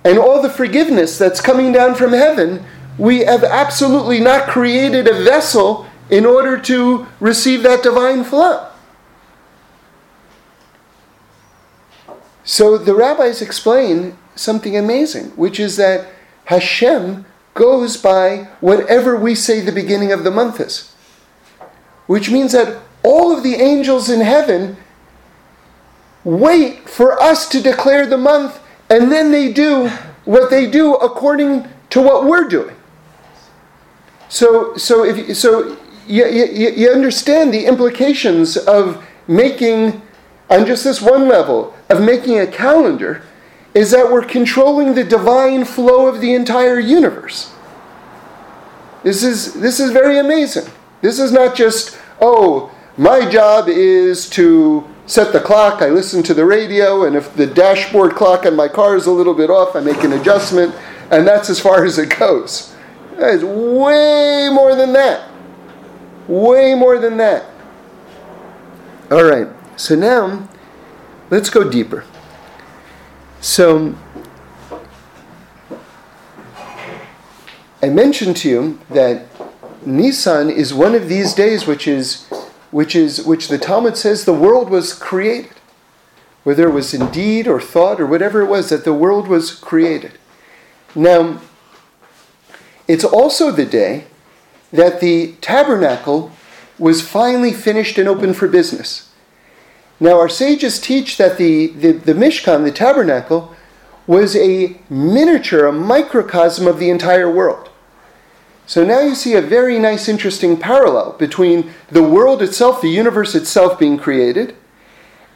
[0.05, 2.64] And all the forgiveness that's coming down from heaven,
[2.96, 8.66] we have absolutely not created a vessel in order to receive that divine flow.
[12.42, 16.09] So the rabbis explain something amazing, which is that
[16.46, 17.27] Hashem
[17.61, 20.94] goes by whatever we say the beginning of the month is.
[22.07, 24.79] Which means that all of the angels in heaven
[26.25, 29.88] wait for us to declare the month, and then they do
[30.25, 32.77] what they do according to what we're doing.
[34.31, 40.01] So, so, if, so you, you, you understand the implications of making,
[40.49, 43.23] on just this one level, of making a calendar,
[43.74, 47.52] is that we're controlling the divine flow of the entire universe.
[49.02, 50.70] This is, this is very amazing.
[51.00, 56.35] This is not just, oh, my job is to set the clock, I listen to
[56.35, 59.74] the radio, and if the dashboard clock on my car is a little bit off,
[59.74, 60.74] I make an adjustment,
[61.11, 62.76] and that's as far as it goes.
[63.16, 65.28] That is way more than that.
[66.28, 67.46] Way more than that.
[69.11, 70.48] All right, so now
[71.30, 72.04] let's go deeper.
[73.40, 73.94] So,
[77.83, 79.26] I mentioned to you that
[79.87, 82.26] Nisan is one of these days which is
[82.70, 85.53] which is which the Talmud says the world was created.
[86.44, 89.55] Whether it was in deed or thought or whatever it was, that the world was
[89.55, 90.12] created.
[90.94, 91.40] Now,
[92.88, 94.05] it's also the day
[94.72, 96.33] that the tabernacle
[96.79, 99.10] was finally finished and open for business.
[100.00, 103.54] Now, our sages teach that the, the, the Mishkan, the tabernacle,
[104.06, 107.68] was a miniature, a microcosm of the entire world.
[108.66, 113.34] So now you see a very nice, interesting parallel between the world itself, the universe
[113.34, 114.56] itself being created,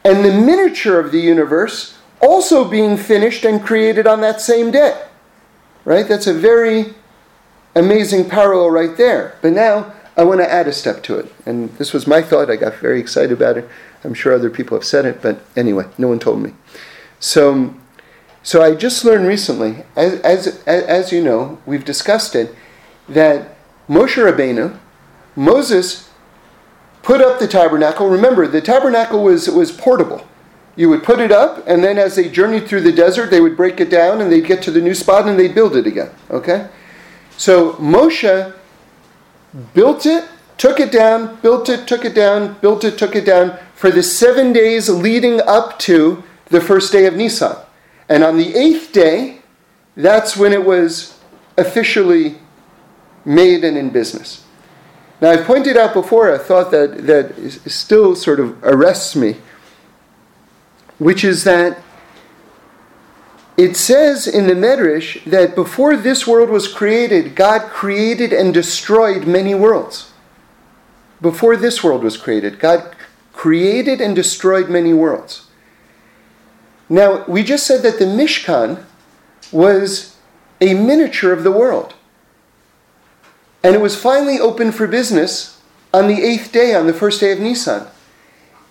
[0.03, 5.05] and the miniature of the universe also being finished and created on that same day.
[5.83, 6.07] Right?
[6.07, 6.95] That's a very
[7.75, 9.35] amazing parallel right there.
[9.41, 11.31] But now I want to add a step to it.
[11.45, 12.49] And this was my thought.
[12.49, 13.67] I got very excited about it.
[14.03, 16.53] I'm sure other people have said it, but anyway, no one told me.
[17.19, 17.73] So,
[18.43, 22.55] so I just learned recently, as, as, as you know, we've discussed it,
[23.09, 23.57] that
[23.89, 24.77] Moshe Rabbeinu,
[25.35, 26.09] Moses,
[27.01, 28.09] put up the tabernacle.
[28.09, 30.25] Remember, the tabernacle was, was portable.
[30.75, 33.55] You would put it up, and then as they journeyed through the desert, they would
[33.55, 36.11] break it down and they'd get to the new spot and they'd build it again.
[36.29, 36.67] Okay?
[37.37, 38.53] So Moshe
[39.73, 40.25] built it,
[40.57, 44.03] took it down, built it, took it down, built it, took it down for the
[44.03, 47.55] seven days leading up to the first day of Nisan.
[48.07, 49.41] And on the eighth day,
[49.95, 51.19] that's when it was
[51.57, 52.37] officially
[53.23, 54.43] made and in business.
[55.21, 59.37] Now, I've pointed out before a thought that, that still sort of arrests me,
[60.99, 61.81] which is that
[63.57, 69.25] it says in the Medrash that before this world was created, God created and destroyed
[69.25, 70.11] many worlds.
[71.21, 72.95] Before this world was created, God
[73.31, 75.47] created and destroyed many worlds.
[76.89, 78.83] Now, we just said that the Mishkan
[79.51, 80.17] was
[80.59, 81.93] a miniature of the world.
[83.63, 85.61] And it was finally open for business
[85.93, 87.87] on the eighth day, on the first day of Nisan.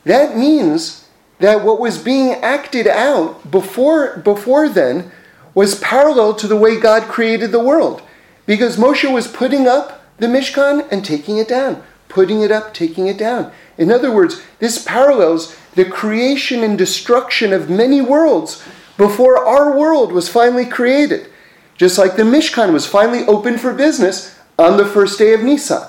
[0.04, 1.03] That means
[1.38, 5.10] that what was being acted out before, before then
[5.54, 8.02] was parallel to the way God created the world.
[8.46, 13.06] Because Moshe was putting up the Mishkan and taking it down, putting it up, taking
[13.06, 13.52] it down.
[13.78, 18.62] In other words, this parallels the creation and destruction of many worlds
[18.96, 21.28] before our world was finally created.
[21.76, 25.88] Just like the Mishkan was finally open for business on the first day of Nisan,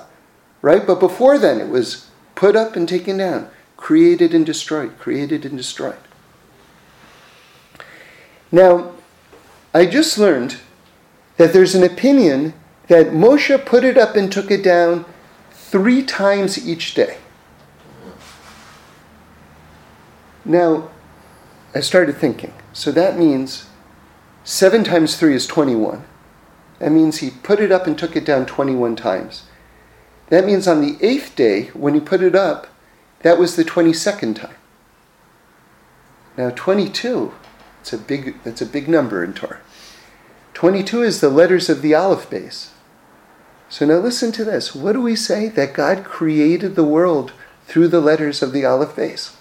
[0.62, 0.86] right?
[0.86, 5.58] But before then, it was put up and taken down, created and destroyed, created and
[5.58, 5.98] destroyed.
[8.52, 8.92] Now,
[9.74, 10.58] I just learned
[11.38, 12.54] that there's an opinion
[12.88, 15.06] that Moshe put it up and took it down
[15.52, 17.18] three times each day.
[20.46, 20.90] Now,
[21.74, 22.54] I started thinking.
[22.72, 23.68] So that means
[24.44, 26.06] 7 times 3 is 21.
[26.80, 29.44] That means he put it up and took it down 21 times.
[30.30, 32.68] That means on the eighth day, when he put it up,
[33.26, 34.54] that was the 22nd time.
[36.38, 37.34] Now 22,
[37.82, 39.62] it's a big, that's a big number in Torah.
[40.54, 42.70] 22 is the letters of the Aleph Beis.
[43.68, 44.76] So now listen to this.
[44.76, 45.48] What do we say?
[45.48, 47.34] That God created the world
[47.66, 49.36] through the letters of the Aleph Beis.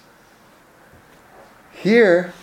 [1.71, 2.33] Here,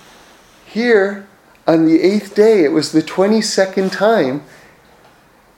[0.65, 1.27] here,
[1.67, 4.45] on the eighth day, it was the 22nd time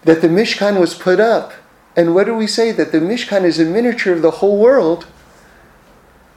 [0.05, 1.53] that the Mishkan was put up.
[1.95, 2.73] And what do we say?
[2.73, 5.09] That the Mishkan is a miniature of the whole world.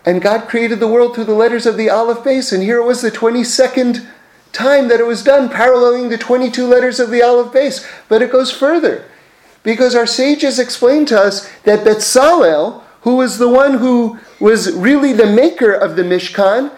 [0.08, 2.86] And God created the world through the letters of the Aleph Beis, And here it
[2.86, 4.08] was the 22nd
[4.53, 7.86] time that it was done, paralleling the 22 letters of the Aleph Beis.
[8.08, 9.03] But it goes further.
[9.64, 15.12] Because our sages explained to us that Betzalel, who was the one who was really
[15.12, 16.72] the maker of the Mishkan,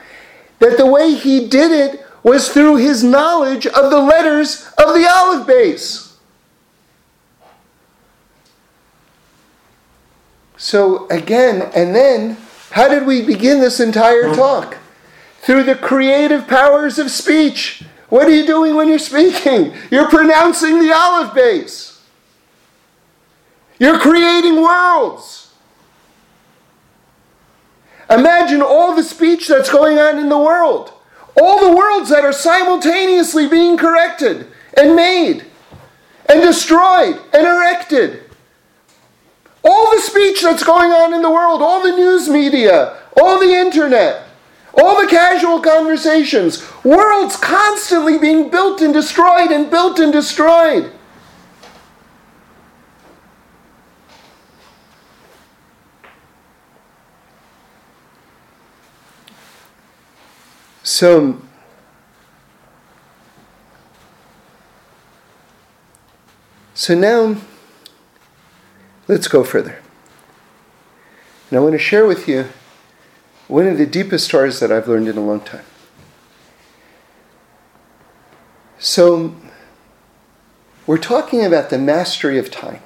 [0.58, 5.08] that the way he did it was through his knowledge of the letters of the
[5.08, 6.18] Aleph base.
[10.58, 12.36] So again, and then,
[12.72, 14.36] how did we begin this entire mm-hmm.
[14.36, 14.78] talk?
[15.42, 17.84] Through the creative powers of speech.
[18.10, 19.74] What are you doing when you're speaking?
[19.92, 22.00] You're pronouncing the Aleph Beis.
[23.80, 25.54] You're creating worlds.
[28.10, 30.92] Imagine all the speech that's going on in the world.
[31.42, 35.46] All the worlds that are simultaneously being corrected and made
[36.28, 38.29] and destroyed and erected.
[39.64, 43.54] All the speech that's going on in the world, all the news media, all the
[43.54, 44.26] internet,
[44.74, 50.94] all the casual conversations, worlds constantly being built and destroyed and built and destroyed.
[60.84, 61.40] So,
[66.74, 67.36] so now
[69.10, 69.80] let's go further.
[71.50, 72.46] And I want to share with you
[73.48, 75.66] one of the deepest stories that I've learned in a long time.
[78.78, 79.36] So,
[80.86, 82.82] we're talking about the mastery of time.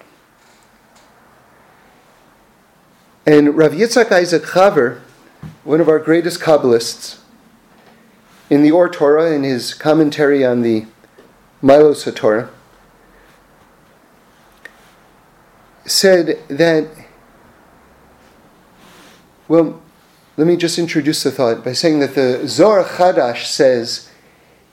[3.26, 5.02] And Rav Yitzhak Isaac Chaver,
[5.64, 7.20] one of our greatest Kabbalists,
[8.50, 10.86] in the Or Torah, in his commentary on the
[11.62, 12.50] Ma'alos HaTorah,
[15.86, 16.90] said that,
[19.48, 19.82] well,
[20.38, 24.10] let me just introduce the thought by saying that the Zohar Chadash says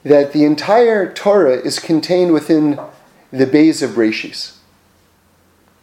[0.03, 2.79] that the entire Torah is contained within
[3.31, 4.57] the Beis of Breshis.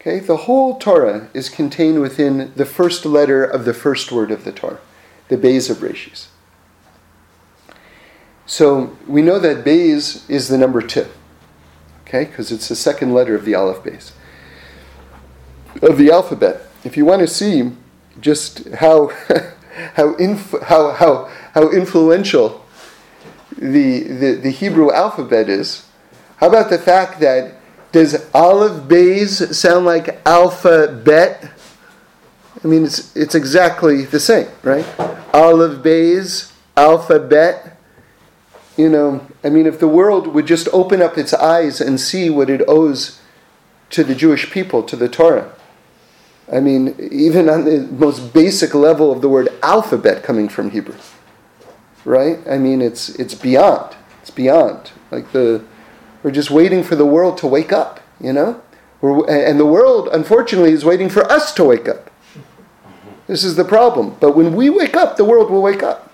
[0.01, 4.45] Okay, the whole Torah is contained within the first letter of the first word of
[4.45, 4.81] the Torah,
[5.29, 6.29] the Beis of Breshis.
[8.47, 11.07] So we know that Beis is the number two,
[12.03, 14.12] okay, because it's the second letter of the Aleph Beis
[15.83, 16.62] of the alphabet.
[16.85, 17.72] If you want to see
[18.20, 19.09] just how
[19.95, 22.64] how inf- how how how influential
[23.57, 25.87] the, the the Hebrew alphabet is,
[26.37, 27.55] how about the fact that
[27.93, 31.51] does Aleph Beis sound like alphabet?
[32.62, 34.87] I mean, it's it's exactly the same, right?
[35.33, 37.76] Aleph Beis, alphabet.
[38.76, 42.31] You know, I mean, if the world would just open up its eyes and see
[42.31, 43.20] what it owes
[43.91, 45.53] to the Jewish people, to the Torah.
[46.51, 50.96] I mean, even on the most basic level of the word alphabet coming from Hebrew.
[52.05, 52.38] Right?
[52.49, 53.94] I mean, it's, it's beyond.
[54.22, 54.92] It's beyond.
[55.11, 55.64] Like the,
[56.22, 58.62] we're just waiting for the world to wake up, you know?
[59.01, 62.11] We're, and the world, unfortunately, is waiting for us to wake up.
[63.26, 64.16] This is the problem.
[64.18, 66.11] But when we wake up, the world will wake up.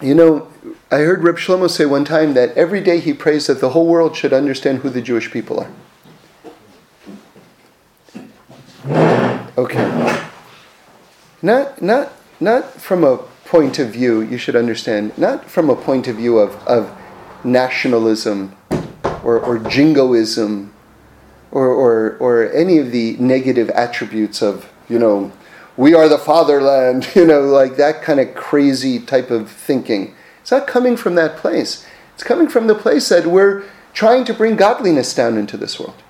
[0.00, 0.48] You know,
[0.90, 3.86] I heard Reb Shlomo say one time that every day he prays that the whole
[3.86, 5.70] world should understand who the Jewish people are.
[9.58, 10.22] Okay.
[11.42, 16.08] Not, not, not from a point of view, you should understand, not from a point
[16.08, 16.96] of view of, of
[17.44, 18.56] nationalism
[19.22, 20.72] or, or jingoism
[21.50, 25.32] or, or, or any of the negative attributes of, you know,
[25.76, 30.14] we are the fatherland, you know, like that kind of crazy type of thinking.
[30.40, 31.86] It's not coming from that place.
[32.14, 36.02] It's coming from the place that we're trying to bring godliness down into this world.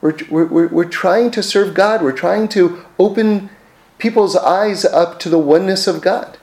[0.00, 2.02] We're, we're, we're trying to serve God.
[2.02, 3.50] We're trying to open
[3.98, 6.38] people's eyes up to the oneness of God.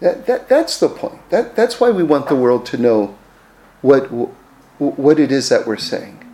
[0.00, 1.28] That, that, that's the point.
[1.30, 3.18] That, that's why we want the world to know
[3.82, 4.06] what,
[4.78, 6.24] what it is that we're saying.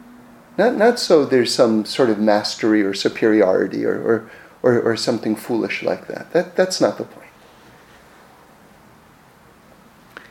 [0.56, 4.30] Not, not so there's some sort of mastery or superiority or, or,
[4.62, 6.32] or, or something foolish like that.
[6.32, 6.54] that.
[6.54, 7.24] That's not the point.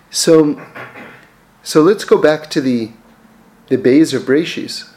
[0.09, 0.65] So,
[1.63, 2.91] so let's go back to the,
[3.67, 4.92] the Beis of Breshis.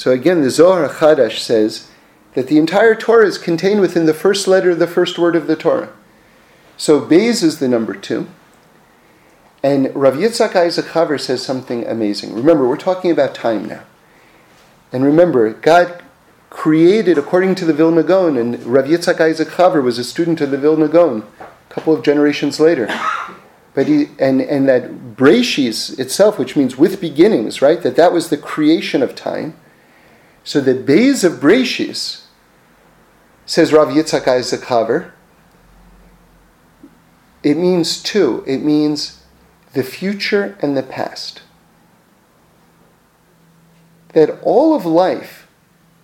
[0.00, 1.90] So again, the Zohar Chadash says
[2.32, 5.46] that the entire Torah is contained within the first letter of the first word of
[5.46, 5.92] the Torah.
[6.78, 8.26] So Beis is the number two.
[9.62, 12.32] And Rav Yitzhak Isaac Chaver says something amazing.
[12.32, 13.82] Remember, we're talking about time now.
[14.90, 16.02] And remember, God
[16.48, 20.50] created according to the Vilna Gaon, and Rav Yitzhak Isaac Chaver was a student of
[20.50, 22.88] the Vilna Gaon a couple of generations later.
[23.74, 27.82] but he, and, and that Breshis itself, which means with beginnings, right?
[27.82, 29.56] That that was the creation of time.
[30.44, 32.24] So the Beis of Breshis,
[33.46, 35.12] says Rav Yitzhak Isaac Chaver,
[37.42, 38.44] it means two.
[38.46, 39.22] It means
[39.72, 41.42] the future and the past.
[44.12, 45.46] That all of life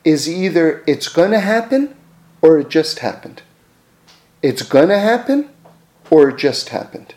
[0.04, 1.96] is either it's going to happen
[2.40, 3.42] or it just happened.
[4.42, 5.50] It's going to happen
[6.10, 7.14] or it just happened.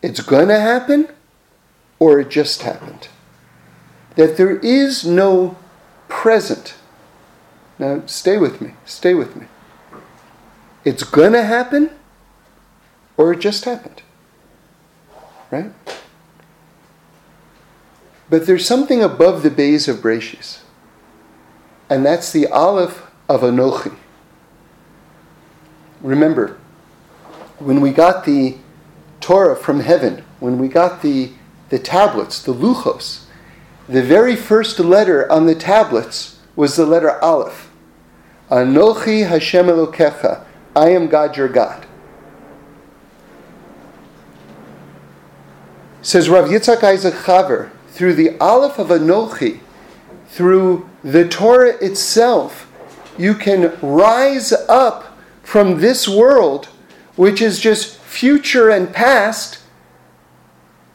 [0.00, 1.08] It's going to happen
[1.98, 3.08] or it just happened.
[4.16, 5.56] That there is no
[6.12, 6.74] present.
[7.78, 8.74] Now, stay with me.
[8.84, 9.46] Stay with me.
[10.84, 11.90] It's going to happen
[13.16, 14.02] or it just happened.
[15.50, 15.72] Right?
[18.30, 20.60] But there's something above the Beis of Breshis,
[21.90, 23.94] and that's the Aleph of Anochi.
[26.00, 26.58] Remember,
[27.58, 28.56] when we got the
[29.20, 31.32] Torah from heaven, when we got the,
[31.68, 33.21] the tablets, the luchos,
[33.88, 37.70] the very first letter on the tablets was the letter Aleph.
[38.50, 40.44] Anochi Hashem Elokecha.
[40.76, 41.86] I am God your God.
[46.02, 49.60] Says Rav Yitzhak Isaac Chaver, through the Aleph of Anochi,
[50.26, 52.68] through the Torah itself,
[53.18, 56.66] you can rise up from this world,
[57.16, 59.60] which is just future and past,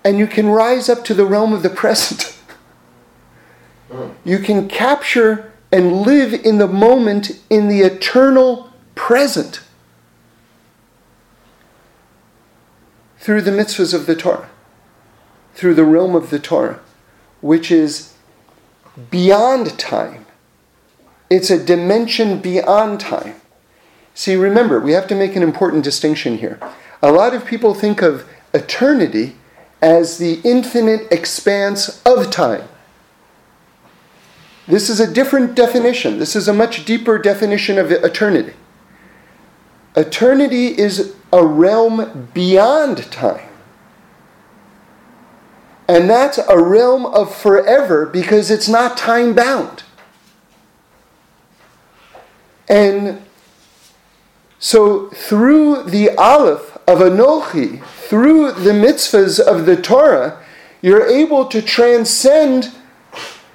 [0.03, 2.33] and you can rise up to the realm of the present.
[3.89, 4.15] Mm.
[4.25, 9.61] you can capture and live in the moment in the eternal present
[13.17, 14.49] through the mitzvahs of the Torah,
[15.53, 16.79] through the realm of the Torah,
[17.41, 18.13] which is
[19.11, 20.25] beyond time.
[21.29, 23.35] It's a dimension beyond time.
[24.13, 26.59] See, remember, we have to make an important distinction here.
[27.01, 29.35] A lot of people think of eternity
[29.81, 32.67] as the infinite expanse of time.
[34.67, 36.19] This is a different definition.
[36.19, 38.53] This is a much deeper definition of eternity.
[39.95, 43.47] Eternity is a realm beyond time.
[45.87, 49.83] And that's a realm of forever because it's not time bound.
[52.67, 53.23] And
[54.59, 60.43] so, through the Aleph of Anochi, through the mitzvahs of the Torah,
[60.81, 62.73] you're able to transcend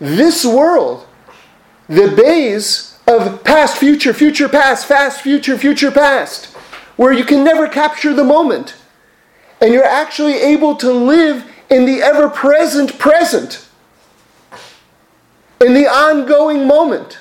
[0.02, 1.06] this world,
[1.86, 6.46] the bays of past, future, future, past, past, future, future, past,
[6.96, 8.74] where you can never capture the moment.
[9.60, 13.68] And you're actually able to live in the ever present present,
[15.60, 17.20] in the ongoing moment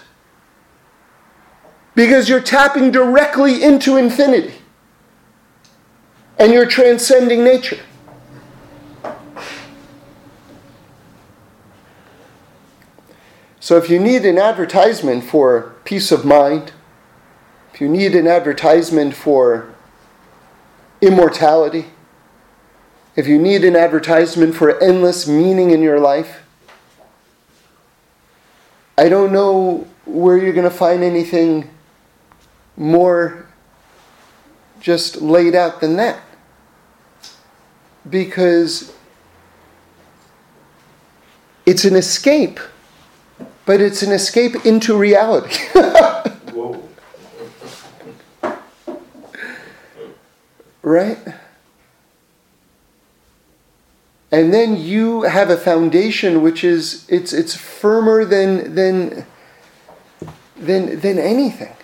[1.93, 4.55] because you're tapping directly into infinity
[6.39, 7.77] and you're transcending nature.
[13.61, 16.71] So, if you need an advertisement for peace of mind,
[17.71, 19.71] if you need an advertisement for
[20.99, 21.85] immortality,
[23.15, 26.41] if you need an advertisement for endless meaning in your life,
[28.97, 31.69] I don't know where you're going to find anything
[32.75, 33.45] more
[34.79, 36.19] just laid out than that.
[38.09, 38.91] Because
[41.67, 42.59] it's an escape,
[43.65, 45.57] but it's an escape into reality.
[50.81, 51.17] right?
[54.31, 59.25] And then you have a foundation which is it's it's firmer than than
[60.55, 61.75] than than anything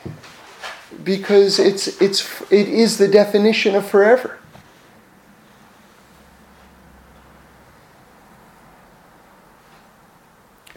[1.07, 4.36] because it's, it's, it is the definition of forever.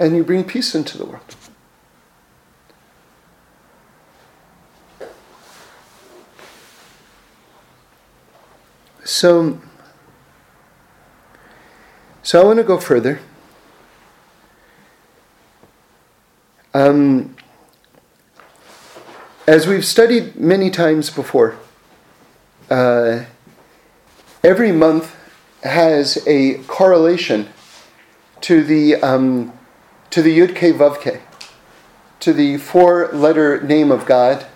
[0.01, 1.37] And you bring peace into the world.
[9.05, 9.61] So,
[12.23, 13.21] so I want to go further.
[16.73, 17.37] Um,
[19.47, 21.59] as we've studied many times before,
[22.71, 23.25] uh,
[24.43, 25.15] every month
[25.63, 27.51] has a correlation
[28.41, 29.53] to the um,
[30.11, 31.21] to the Yud Ke Vav Ke,
[32.21, 34.47] to the four-letter name of God,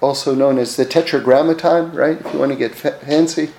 [0.00, 2.18] also known as the Tetragrammaton, right?
[2.20, 3.50] If you want to get fancy,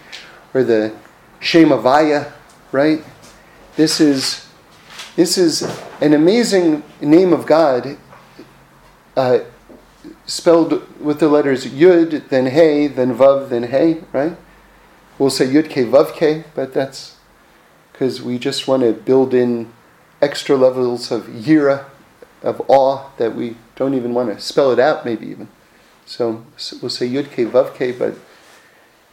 [0.53, 0.93] or the
[1.39, 2.31] Shem Havaya,
[2.71, 3.03] right?
[3.75, 4.47] This is
[5.15, 5.61] this is
[6.01, 7.97] an amazing name of God.
[9.15, 9.39] Uh,
[10.25, 14.35] spelled with the letters Yud, then Hey, then Vav, then Hey, right?
[15.19, 17.17] we'll say Yud K Vav K, but that's
[17.91, 19.71] because we just want to build in
[20.23, 21.85] extra levels of yira,
[22.41, 25.49] of awe, that we don't even want to spell it out, maybe even.
[26.05, 26.45] So,
[26.81, 28.15] we'll say Yud K Vav but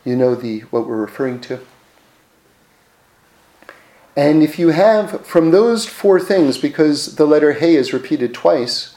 [0.05, 1.61] you know the what we're referring to.
[4.17, 8.95] And if you have from those four things, because the letter Hey is repeated twice,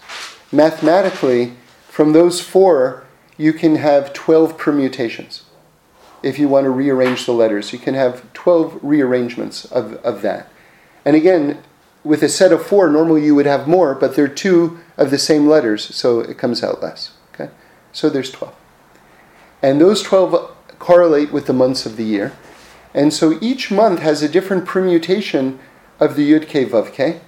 [0.52, 1.54] mathematically,
[1.88, 3.06] from those four,
[3.38, 5.44] you can have 12 permutations.
[6.24, 10.50] If you want to rearrange the letters, you can have 12 rearrangements of, of that.
[11.06, 11.62] And again,
[12.04, 15.10] with a set of four, normally you would have more, but there are two of
[15.10, 17.12] the same letters, so it comes out less.
[17.34, 17.50] Okay?
[17.92, 18.54] So there's 12.
[19.62, 22.34] And those 12 correlate with the months of the year.
[22.94, 25.60] And so each month has a different permutation
[26.00, 27.22] of the Yud K Vav K.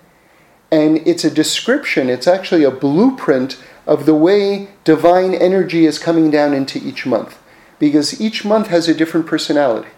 [0.71, 3.57] And it's a description, it's actually a blueprint
[3.87, 7.39] of the way divine energy is coming down into each month.
[7.79, 9.89] Because each month has a different personality.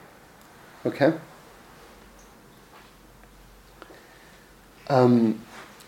[0.86, 1.14] Okay?
[4.90, 5.42] Um,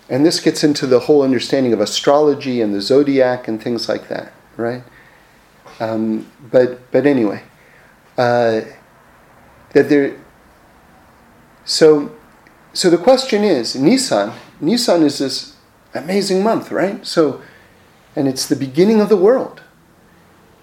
[0.09, 4.07] and this gets into the whole understanding of astrology and the zodiac and things like
[4.07, 4.83] that, right?
[5.79, 7.43] Um, but but anyway,
[8.17, 8.61] uh,
[9.73, 10.19] that there.
[11.65, 12.15] So,
[12.73, 14.33] so the question is, Nisan.
[14.59, 15.55] Nisan is this
[15.93, 17.05] amazing month, right?
[17.05, 17.41] So,
[18.15, 19.61] and it's the beginning of the world.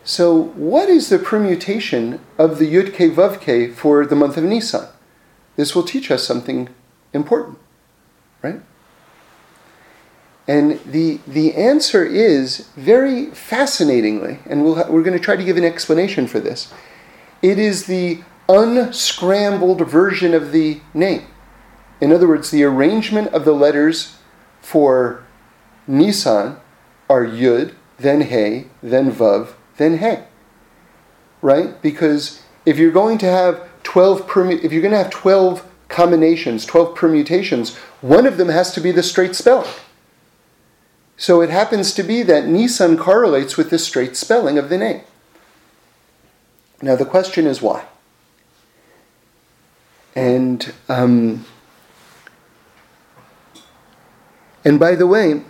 [0.05, 4.45] So, what is the permutation of the Yud Ke Vav Ke for the month of
[4.45, 4.89] Nisan?
[5.57, 6.68] This will teach us something
[7.12, 7.59] important,
[8.43, 8.61] right?
[10.49, 15.57] And the, the answer is very fascinatingly, and we'll we're going to try to give
[15.57, 16.72] an explanation for this.
[17.43, 21.26] It is the unscrambled version of the name.
[22.01, 24.18] In other words, the arrangement of the letters
[24.61, 25.24] for
[25.87, 26.59] Nisan
[27.09, 30.24] are Yud, then He, then Vav, then He.
[31.43, 31.80] Right?
[31.82, 36.64] Because if you're going to have 12 permu- if you're going to have 12 combinations,
[36.64, 39.68] 12 permutations, one of them has to be the straight spelling.
[41.16, 45.03] So it happens to be that Nisan correlates with the straight spelling of the name.
[46.82, 47.87] Now the question is why?
[50.14, 51.47] And um,
[54.64, 55.43] and by the way,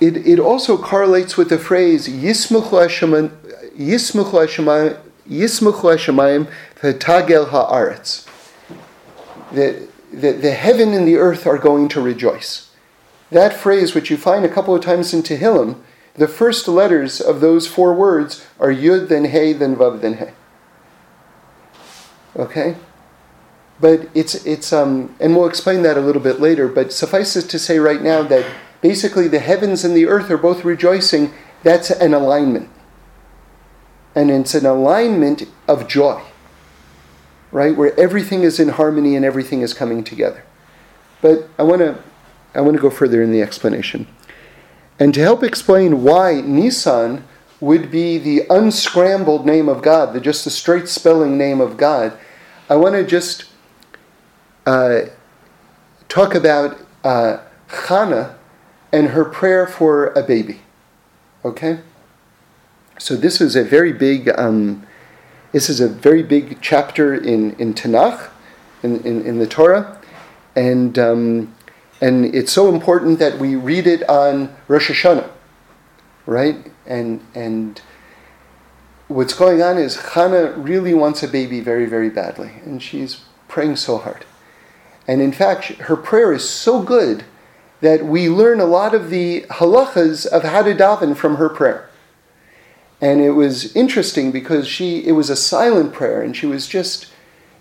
[0.00, 3.30] it, it also correlates with the phrase Yismuchu
[5.28, 8.28] Hashemayim v'tagel haaretz.
[9.52, 12.70] The, the heaven and the earth are going to rejoice.
[13.30, 15.80] That phrase, which you find a couple of times in Tehillim,
[16.14, 20.24] the first letters of those four words are Yud, then He, then Vav, then He.
[22.36, 22.76] Okay?
[23.80, 27.48] But it's, it's um, and we'll explain that a little bit later, but suffice it
[27.50, 28.44] to say right now that
[28.80, 31.32] basically the heavens and the earth are both rejoicing.
[31.62, 32.70] That's an alignment.
[34.14, 36.22] And it's an alignment of joy,
[37.52, 37.76] right?
[37.76, 40.44] Where everything is in harmony and everything is coming together.
[41.20, 42.02] But I want to
[42.54, 44.06] I want to go further in the explanation.
[44.98, 47.24] And to help explain why Nisan
[47.60, 52.18] would be the unscrambled name of God, the just the straight spelling name of God,
[52.68, 53.44] I want to just
[54.66, 55.02] uh,
[56.08, 57.38] talk about uh,
[57.68, 58.36] Hannah
[58.92, 60.60] and her prayer for a baby.
[61.44, 61.80] Okay?
[62.98, 64.86] So this is a very big, um,
[65.52, 68.30] this is a very big chapter in, in Tanakh,
[68.82, 70.00] in, in, in the Torah.
[70.54, 71.54] And um,
[72.00, 75.28] and it's so important that we read it on Rosh Hashanah,
[76.26, 76.70] right?
[76.86, 77.80] And and
[79.08, 83.76] what's going on is Hannah really wants a baby very, very badly, and she's praying
[83.76, 84.24] so hard.
[85.08, 87.24] And in fact, her prayer is so good
[87.80, 91.87] that we learn a lot of the halachas of how to daven from her prayer.
[93.00, 97.06] And it was interesting because she it was a silent prayer, and she was just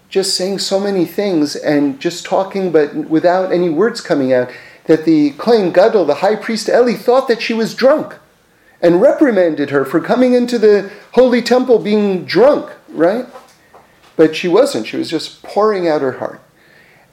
[0.10, 4.50] just saying so many things and just talking, but without any words coming out,
[4.86, 8.16] that the Kohen Gadol, the high priest Eli, thought that she was drunk
[8.82, 13.26] and reprimanded her for coming into the holy temple being drunk, right?
[14.16, 14.88] But she wasn't.
[14.88, 16.42] She was just pouring out her heart.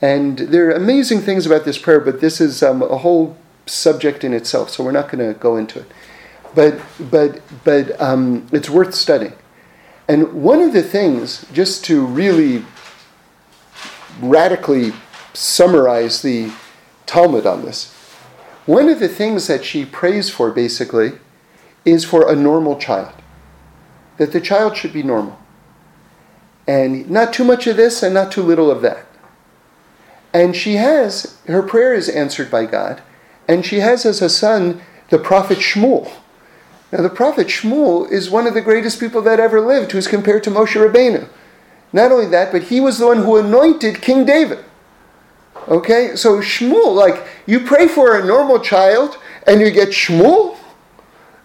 [0.00, 4.22] And there are amazing things about this prayer, but this is um, a whole subject
[4.22, 5.86] in itself, so we're not going to go into it.
[6.54, 6.80] But,
[7.10, 9.34] but, but um, it's worth studying.
[10.06, 12.64] And one of the things, just to really
[14.20, 14.92] radically
[15.32, 16.52] summarize the
[17.06, 17.92] Talmud on this.
[18.66, 21.12] One of the things that she prays for, basically,
[21.84, 23.12] is for a normal child.
[24.16, 25.38] That the child should be normal.
[26.66, 29.06] And not too much of this and not too little of that.
[30.32, 33.02] And she has, her prayer is answered by God,
[33.46, 34.80] and she has as a son
[35.10, 36.10] the prophet Shmuel.
[36.94, 40.44] Now, the prophet Shmuel is one of the greatest people that ever lived, who's compared
[40.44, 41.28] to Moshe Rabbeinu.
[41.92, 44.64] Not only that, but he was the one who anointed King David.
[45.66, 50.56] Okay, so Shmuel, like you pray for a normal child and you get Shmuel,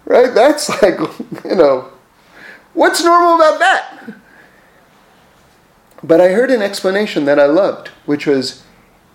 [0.06, 0.36] right?
[0.36, 1.00] That's like,
[1.44, 1.94] you know,
[2.76, 4.14] what's normal about that?
[6.04, 8.64] But I heard an explanation that I loved, which was,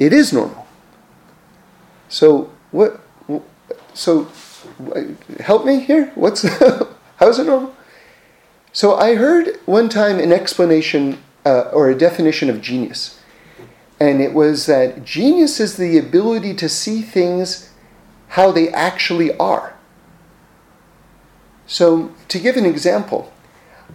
[0.00, 0.66] it is normal.
[2.08, 3.00] So what?
[3.94, 4.28] So
[5.40, 6.12] help me here.
[6.14, 7.74] What's how is it normal?
[8.72, 13.20] So I heard one time an explanation uh, or a definition of genius,
[14.00, 17.70] and it was that genius is the ability to see things
[18.28, 19.76] how they actually are.
[21.66, 23.32] So to give an example,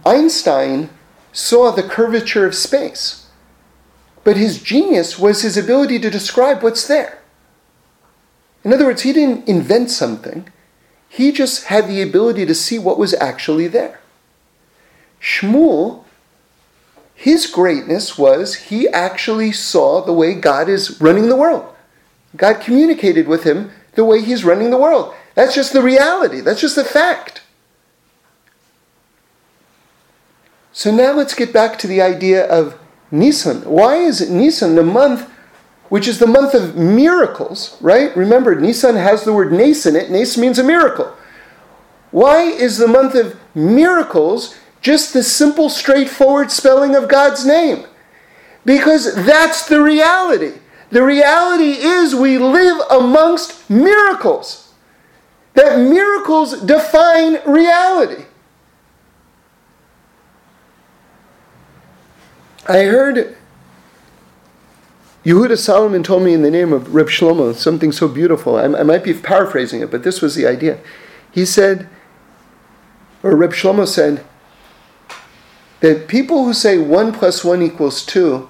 [0.04, 0.90] Einstein
[1.32, 3.28] saw the curvature of space,
[4.24, 7.20] but his genius was his ability to describe what's there.
[8.64, 10.48] In other words, he didn't invent something,
[11.12, 13.98] he just had the ability to see what was actually there.
[15.20, 16.04] Shmuel,
[17.12, 21.74] his greatness was he actually saw the way God is running the world.
[22.36, 25.12] God communicated with him the way he's running the world.
[25.34, 27.42] That's just the reality, that's just the fact.
[30.72, 32.78] So now let's get back to the idea of
[33.10, 33.62] Nisan.
[33.62, 35.28] Why is Nisan the month
[35.90, 38.16] which is the month of miracles, right?
[38.16, 40.10] Remember, Nisan has the word Nes in it.
[40.10, 41.12] Nes means a miracle.
[42.12, 47.86] Why is the month of miracles just the simple, straightforward spelling of God's name?
[48.64, 50.52] Because that's the reality.
[50.90, 54.72] The reality is we live amongst miracles.
[55.54, 58.24] That miracles define reality.
[62.68, 63.36] I heard
[65.24, 68.56] Yehuda Solomon told me in the name of Reb Shlomo something so beautiful.
[68.56, 70.78] I, I, might be paraphrasing it, but this was the idea.
[71.30, 71.88] He said,
[73.22, 74.24] or Reb Shlomo said,
[75.80, 78.48] that people who say one plus one equals two,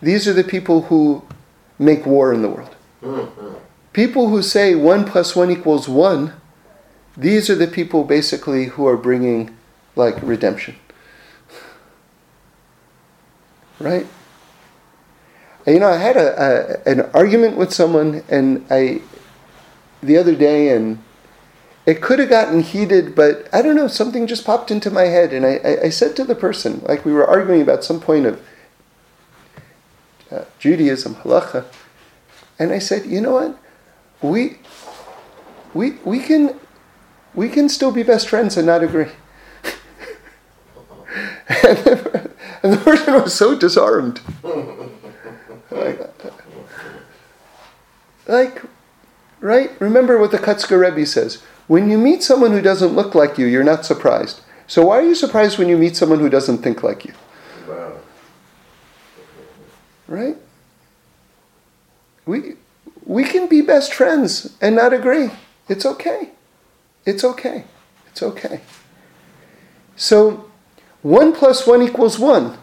[0.00, 1.24] these are the people who
[1.78, 2.74] make war in the world.
[3.02, 3.54] Mm-hmm.
[3.92, 6.32] People who say one plus one equals one,
[7.16, 9.56] these are the people basically who are bringing
[9.96, 10.76] like redemption.
[13.78, 14.06] Right?
[15.68, 19.02] You know, I had a, a, an argument with someone, and I
[20.02, 21.02] the other day, and
[21.86, 25.32] it could have gotten heated, but I don't know, something just popped into my head,
[25.32, 28.26] and I, I, I said to the person, like we were arguing about some point
[28.26, 28.42] of
[30.30, 31.64] uh, Judaism, halacha,
[32.58, 33.58] and I said, you know what,
[34.20, 34.58] we
[35.74, 36.58] we we can
[37.34, 39.10] we can still be best friends and not agree.
[41.48, 42.30] and, the,
[42.62, 44.20] and the person was so disarmed.
[48.26, 48.62] Like,
[49.40, 49.80] right?
[49.80, 51.42] Remember what the Kotzker Rebbe says.
[51.66, 54.40] When you meet someone who doesn't look like you, you're not surprised.
[54.66, 57.14] So why are you surprised when you meet someone who doesn't think like you?
[60.06, 60.36] Right?
[62.24, 62.54] We,
[63.04, 65.30] we can be best friends and not agree.
[65.68, 66.30] It's okay.
[67.04, 67.64] It's okay.
[68.06, 68.60] It's okay.
[69.96, 70.50] So,
[71.02, 72.56] 1 plus 1 equals 1.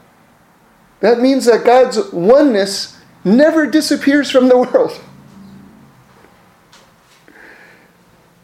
[1.00, 2.95] That means that God's oneness
[3.26, 5.02] never disappears from the world.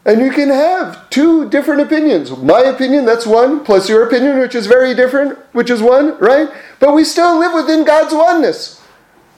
[0.03, 2.31] And you can have two different opinions.
[2.31, 6.49] My opinion, that's one, plus your opinion, which is very different, which is one, right?
[6.79, 8.81] But we still live within God's oneness.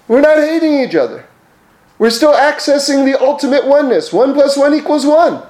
[0.08, 1.26] We're not hating each other.
[1.98, 4.14] We're still accessing the ultimate oneness.
[4.14, 5.44] One plus one equals one.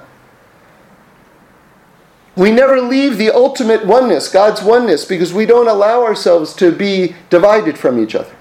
[2.36, 7.14] We never leave the ultimate oneness, God's oneness, because we don't allow ourselves to be
[7.30, 8.34] divided from each other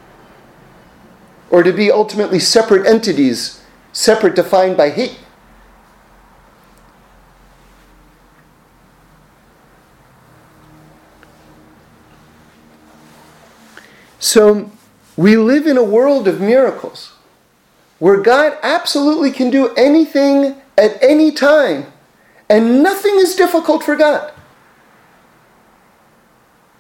[1.54, 5.20] or to be ultimately separate entities, separate defined by hate.
[14.18, 14.72] So
[15.16, 17.14] we live in a world of miracles
[18.00, 21.86] where God absolutely can do anything at any time,
[22.50, 24.34] and nothing is difficult for God.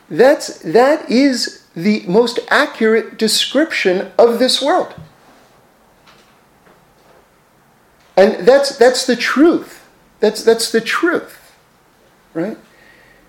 [0.09, 4.93] That's, that is the most accurate description of this world.
[8.15, 9.87] And that's, that's the truth.
[10.19, 11.55] That's, that's the truth.
[12.33, 12.57] Right?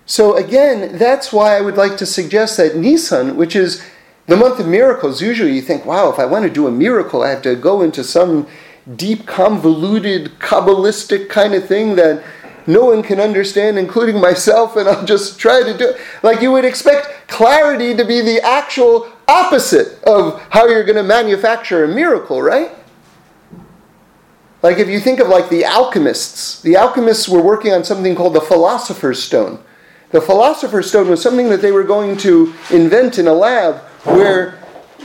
[0.05, 3.83] So, again, that's why I would like to suggest that Nisan, which is
[4.27, 7.23] the month of miracles, usually you think, wow, if I want to do a miracle,
[7.23, 8.47] I have to go into some
[8.95, 12.23] deep, convoluted, Kabbalistic kind of thing that
[12.67, 15.97] no one can understand, including myself, and I'll just try to do it.
[16.21, 21.03] Like you would expect clarity to be the actual opposite of how you're going to
[21.03, 22.71] manufacture a miracle, right?
[24.61, 28.33] Like if you think of like the alchemists, the alchemists were working on something called
[28.33, 29.59] the philosopher's stone.
[30.11, 34.57] The philosopher's stone was something that they were going to invent in a lab where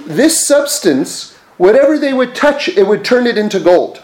[0.07, 4.03] this substance, whatever they would touch, it would turn it into gold.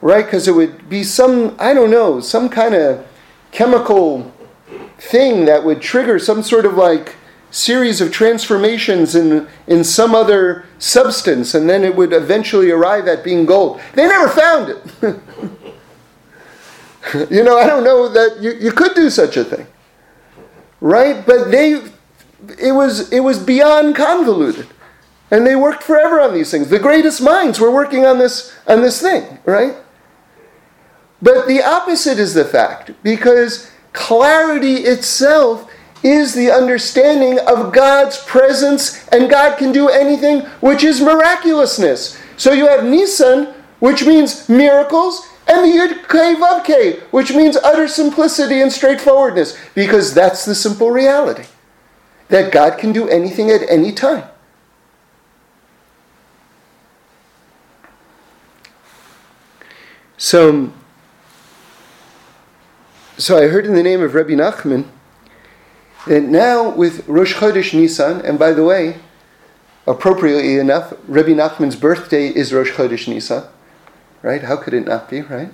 [0.00, 0.24] Right?
[0.24, 3.06] Because it would be some, I don't know, some kind of
[3.52, 4.32] chemical
[4.98, 7.16] thing that would trigger some sort of like
[7.50, 13.24] series of transformations in, in some other substance, and then it would eventually arrive at
[13.24, 13.80] being gold.
[13.94, 14.84] They never found it.
[17.30, 19.66] you know, I don't know that you, you could do such a thing.
[20.80, 21.26] Right?
[21.26, 21.82] But they
[22.58, 24.66] it was it was beyond convoluted.
[25.30, 26.70] And they worked forever on these things.
[26.70, 29.74] The greatest minds were working on this on this thing, right?
[31.20, 35.70] But the opposite is the fact, because clarity itself
[36.02, 42.20] is the understanding of God's presence, and God can do anything, which is miraculousness.
[42.36, 48.60] So you have Nisan, which means miracles, and the Yud Kei which means utter simplicity
[48.60, 51.46] and straightforwardness, because that's the simple reality
[52.28, 54.24] that God can do anything at any time.
[60.18, 60.72] So,
[63.18, 64.86] so I heard in the name of Rabbi Nachman
[66.06, 68.98] that now with Rosh Chodesh Nisan, and by the way,
[69.86, 73.44] appropriately enough, Rabbi Nachman's birthday is Rosh Chodesh Nisan,
[74.22, 74.42] right?
[74.42, 75.50] How could it not be, right?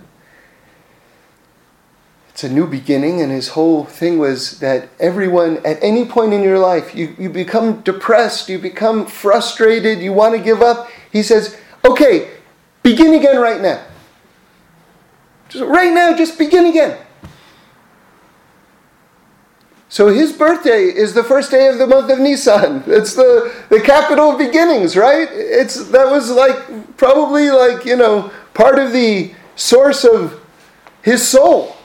[2.28, 6.42] It's a new beginning, and his whole thing was that everyone, at any point in
[6.42, 10.90] your life, you, you become depressed, you become frustrated, you want to give up.
[11.12, 12.30] He says, okay,
[12.82, 13.82] begin again right now.
[15.48, 17.03] Just right now, just begin again.
[19.88, 22.82] So his birthday is the first day of the month of Nisan.
[22.86, 25.28] It's the, the capital of beginnings, right?
[25.30, 30.40] It's that was like probably like, you know, part of the source of
[31.02, 31.76] his soul.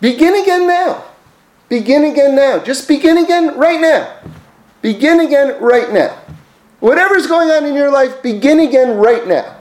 [0.00, 1.04] Begin again now.
[1.68, 2.62] Begin again now.
[2.62, 4.16] Just begin again right now.
[4.82, 6.20] Begin again right now.
[6.80, 9.56] Whatever's going on in your life, begin again right now.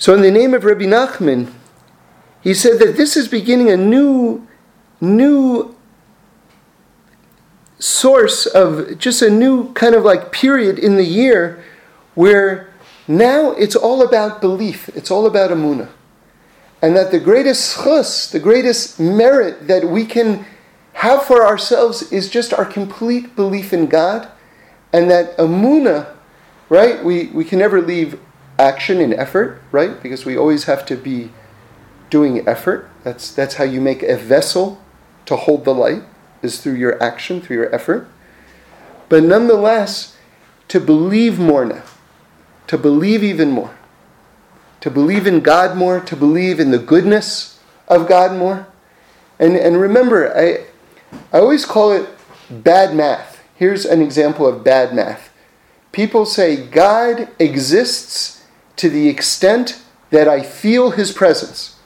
[0.00, 1.52] So, in the name of Rabbi Nachman,
[2.40, 4.46] he said that this is beginning a new,
[5.00, 5.74] new
[7.80, 11.64] source of just a new kind of like period in the year
[12.14, 12.72] where
[13.08, 15.88] now it's all about belief, it's all about amuna.
[16.80, 20.46] And that the greatest chus, the greatest merit that we can
[20.92, 24.28] have for ourselves is just our complete belief in God.
[24.92, 26.14] And that amuna,
[26.68, 28.20] right, we, we can never leave
[28.58, 30.02] action and effort, right?
[30.02, 31.30] Because we always have to be
[32.10, 32.90] doing effort.
[33.04, 34.82] That's, that's how you make a vessel
[35.26, 36.02] to hold the light,
[36.42, 38.08] is through your action, through your effort.
[39.08, 40.16] But nonetheless,
[40.68, 41.84] to believe more now,
[42.66, 43.76] to believe even more,
[44.80, 48.66] to believe in God more, to believe in the goodness of God more.
[49.38, 50.66] And, and remember, I,
[51.32, 52.08] I always call it
[52.50, 53.42] bad math.
[53.54, 55.32] Here's an example of bad math.
[55.92, 58.37] People say God exists
[58.78, 61.78] to the extent that I feel his presence.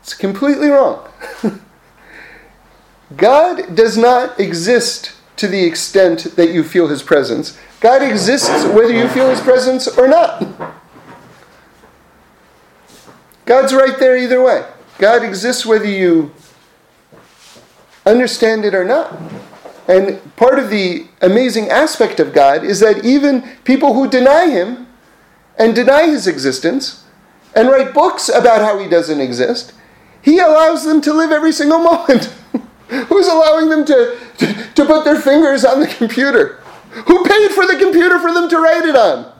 [0.00, 1.08] It's completely wrong.
[3.16, 7.58] God does not exist to the extent that you feel his presence.
[7.80, 10.44] God exists whether you feel his presence or not.
[13.46, 14.66] God's right there either way.
[14.98, 16.32] God exists whether you
[18.04, 19.16] understand it or not.
[19.86, 24.87] And part of the amazing aspect of God is that even people who deny him
[25.58, 27.04] and deny his existence
[27.54, 29.72] and write books about how he doesn't exist,
[30.22, 32.32] he allows them to live every single moment.
[32.88, 36.60] Who's allowing them to, to, to, put their fingers on the computer?
[37.06, 39.30] Who paid for the computer for them to write it on?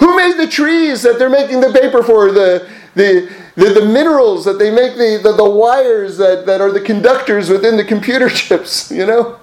[0.00, 4.44] Who made the trees that they're making the paper for, the, the, the, the minerals
[4.46, 8.28] that they make, the, the, the wires that, that are the conductors within the computer
[8.30, 9.38] chips, you know?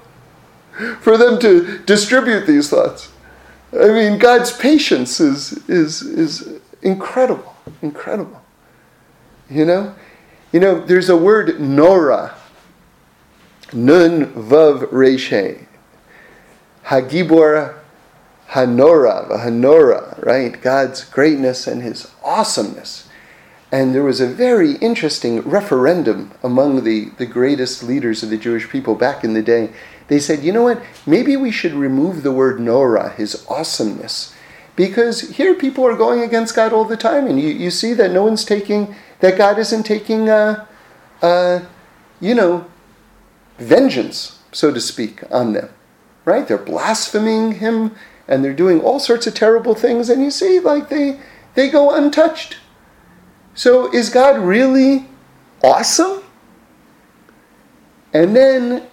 [1.00, 3.13] For them to distribute these thoughts.
[3.74, 8.42] I mean, God's patience is, is, is incredible, incredible.
[9.50, 9.96] You know?
[10.52, 12.36] You know, there's a word Nora.
[13.74, 15.66] Nun Vav Reish.
[16.86, 17.76] Hagibor
[18.50, 20.62] Hanora, Hanora, right?
[20.62, 23.10] God's greatness and his awesomeness.
[23.72, 28.70] And there was a very interesting referendum among the, the greatest leaders of the Jewish
[28.70, 29.72] people back in the day
[30.08, 34.36] they said, you know what, maybe we should remove the word Nora, his awesomeness.
[34.76, 38.12] Because here people are going against God all the time, and you, you see that
[38.12, 40.66] no one's taking, that God isn't taking, uh,
[41.22, 41.62] uh,
[42.20, 42.66] you know,
[43.60, 45.70] vengeance, so to speak, on them.
[46.26, 46.48] Right?
[46.48, 47.96] They're blaspheming Him
[48.28, 51.20] and they're doing all sorts of terrible things, and you see, like they
[51.56, 52.58] they go untouched.
[53.54, 55.08] So is God really
[55.64, 56.24] awesome?
[58.14, 58.88] And then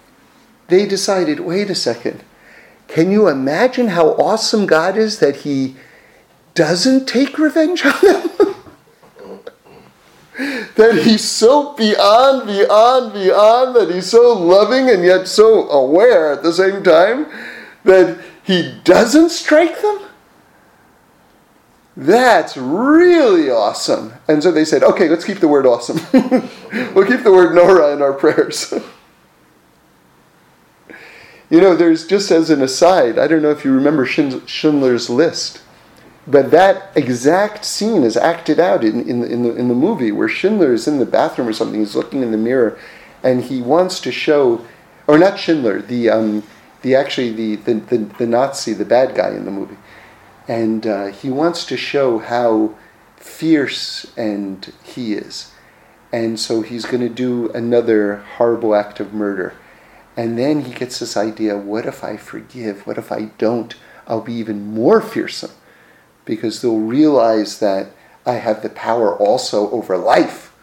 [0.71, 2.25] they decided, wait a second.
[2.89, 5.77] Can you imagine how awesome God is that He
[6.55, 8.55] doesn't take revenge on them?
[10.77, 16.43] that He's so beyond, beyond, beyond, that He's so loving and yet so aware at
[16.43, 17.27] the same time
[17.85, 20.01] that He doesn't strike them?
[21.97, 24.14] That's really awesome.
[24.27, 26.01] And so they said, okay, let's keep the word awesome.
[26.95, 28.73] we'll keep the word Nora in our prayers.
[31.51, 35.61] you know, there's just as an aside, I don't know if you remember Schindler's List,
[36.26, 40.28] but that exact scene is acted out in, in, in, the, in the movie where
[40.28, 42.78] Schindler is in the bathroom or something, he's looking in the mirror,
[43.22, 44.64] and he wants to show,
[45.07, 46.44] or not Schindler, the, um,
[46.82, 49.76] the actually the, the, the, the Nazi, the bad guy in the movie
[50.51, 52.74] and uh, he wants to show how
[53.16, 55.53] fierce and he is.
[56.12, 59.55] And so he's going to do another horrible act of murder.
[60.21, 62.87] And then he gets this idea what if I forgive?
[62.87, 63.75] What if I don't?
[64.07, 65.53] I'll be even more fearsome
[66.27, 67.93] because they'll realize that
[68.27, 70.55] I have the power also over life.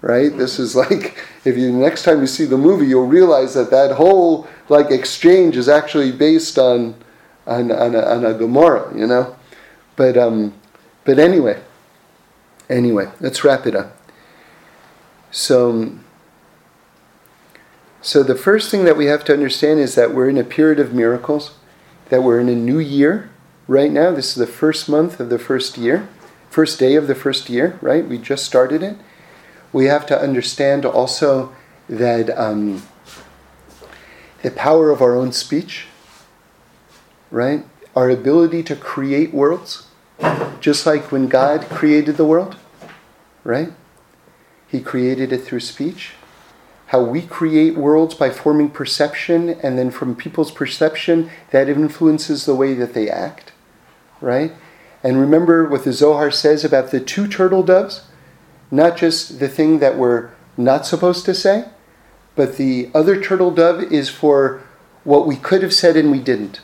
[0.00, 0.36] Right?
[0.36, 3.92] This is like if you next time you see the movie, you'll realize that that
[3.92, 6.96] whole like exchange is actually based on
[7.46, 9.36] on, on, a, on a Gemara, you know?
[9.94, 10.54] But, um,
[11.04, 11.62] but anyway,
[12.68, 13.96] anyway, let's wrap it up.
[15.30, 15.98] So,
[18.04, 20.78] so the first thing that we have to understand is that we're in a period
[20.78, 21.56] of miracles,
[22.10, 23.30] that we're in a new year
[23.66, 24.12] right now.
[24.12, 26.08] This is the first month of the first year,
[26.50, 28.06] first day of the first year, right?
[28.06, 28.96] We just started it.
[29.72, 31.52] We have to understand also
[31.88, 32.86] that um,
[34.42, 35.86] the power of our own speech
[37.34, 37.64] right?
[37.96, 39.88] Our ability to create worlds,
[40.60, 42.56] just like when God created the world,
[43.42, 43.72] right?
[44.68, 46.12] He created it through speech.
[46.94, 52.54] How we create worlds by forming perception, and then from people's perception, that influences the
[52.54, 53.50] way that they act,
[54.20, 54.52] right?
[55.02, 58.06] And remember what the Zohar says about the two turtle doves?
[58.70, 61.64] Not just the thing that we're not supposed to say,
[62.36, 64.62] but the other turtle dove is for
[65.02, 66.60] what we could have said and we didn't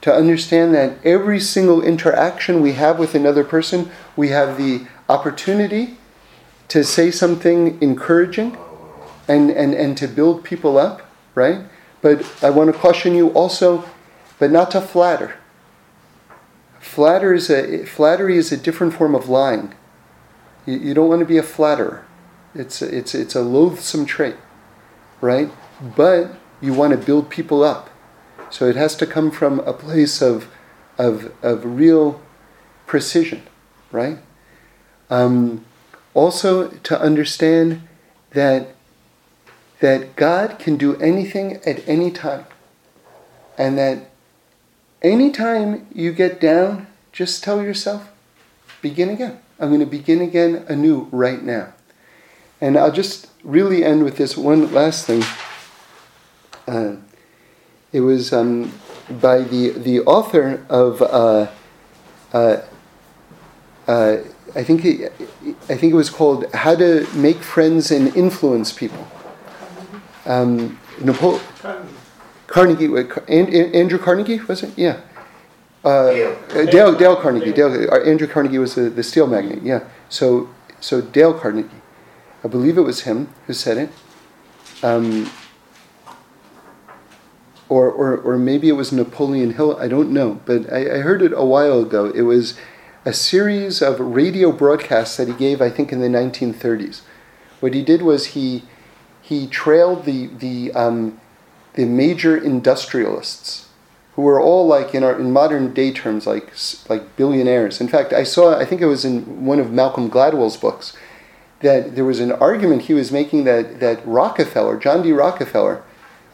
[0.00, 5.98] to understand that every single interaction we have with another person, we have the opportunity
[6.68, 8.56] to say something encouraging
[9.28, 11.02] and, and, and to build people up,
[11.34, 11.60] right?
[12.00, 13.84] But I want to caution you also,
[14.38, 15.36] but not to flatter.
[16.80, 19.74] Flatter is a, flattery is a different form of lying.
[20.66, 22.04] You, you don't want to be a flatterer.
[22.54, 24.36] It's a, it's, it's a loathsome trait,
[25.20, 25.50] right?
[25.96, 27.90] But you want to build people up.
[28.50, 30.48] So it has to come from a place of,
[30.98, 32.20] of, of real
[32.86, 33.42] precision,
[33.90, 34.18] right?
[35.10, 35.64] Um,
[36.12, 37.88] also, to understand
[38.30, 38.73] that,
[39.84, 42.46] that God can do anything at any time.
[43.58, 44.08] And that
[45.02, 48.10] anytime you get down, just tell yourself,
[48.80, 49.40] begin again.
[49.60, 51.74] I'm going to begin again anew right now.
[52.62, 55.22] And I'll just really end with this one last thing.
[56.66, 56.96] Uh,
[57.92, 58.72] it was um,
[59.10, 61.48] by the, the author of, uh,
[62.32, 62.62] uh,
[63.86, 64.16] uh,
[64.54, 65.12] I, think it,
[65.68, 69.06] I think it was called How to Make Friends and Influence People.
[70.26, 71.40] Um, Nepal-
[72.46, 72.86] Carnegie,
[73.28, 74.76] Andrew Carnegie, was it?
[74.76, 75.00] Yeah.
[75.84, 76.38] Uh, Dale.
[76.50, 77.52] Uh, Dale, Dale Carnegie.
[77.52, 79.62] Dale, uh, Andrew Carnegie was the, the steel magnate.
[79.62, 79.84] Yeah.
[80.08, 80.48] So,
[80.80, 81.68] so Dale Carnegie,
[82.42, 83.90] I believe it was him who said it.
[84.82, 85.30] Um,
[87.68, 91.22] or, or, or maybe it was Napoleon Hill, I don't know, but I, I heard
[91.22, 92.06] it a while ago.
[92.10, 92.58] It was
[93.04, 97.00] a series of radio broadcasts that he gave, I think, in the 1930s.
[97.60, 98.64] What he did was he,
[99.24, 101.20] he trailed the, the, um,
[101.74, 103.68] the major industrialists
[104.14, 106.52] who were all like in our in modern day terms like
[106.88, 107.80] like billionaires.
[107.80, 110.96] In fact, I saw I think it was in one of Malcolm Gladwell's books
[111.62, 115.10] that there was an argument he was making that that Rockefeller, John D.
[115.10, 115.82] Rockefeller,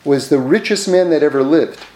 [0.05, 1.87] was the richest man that ever lived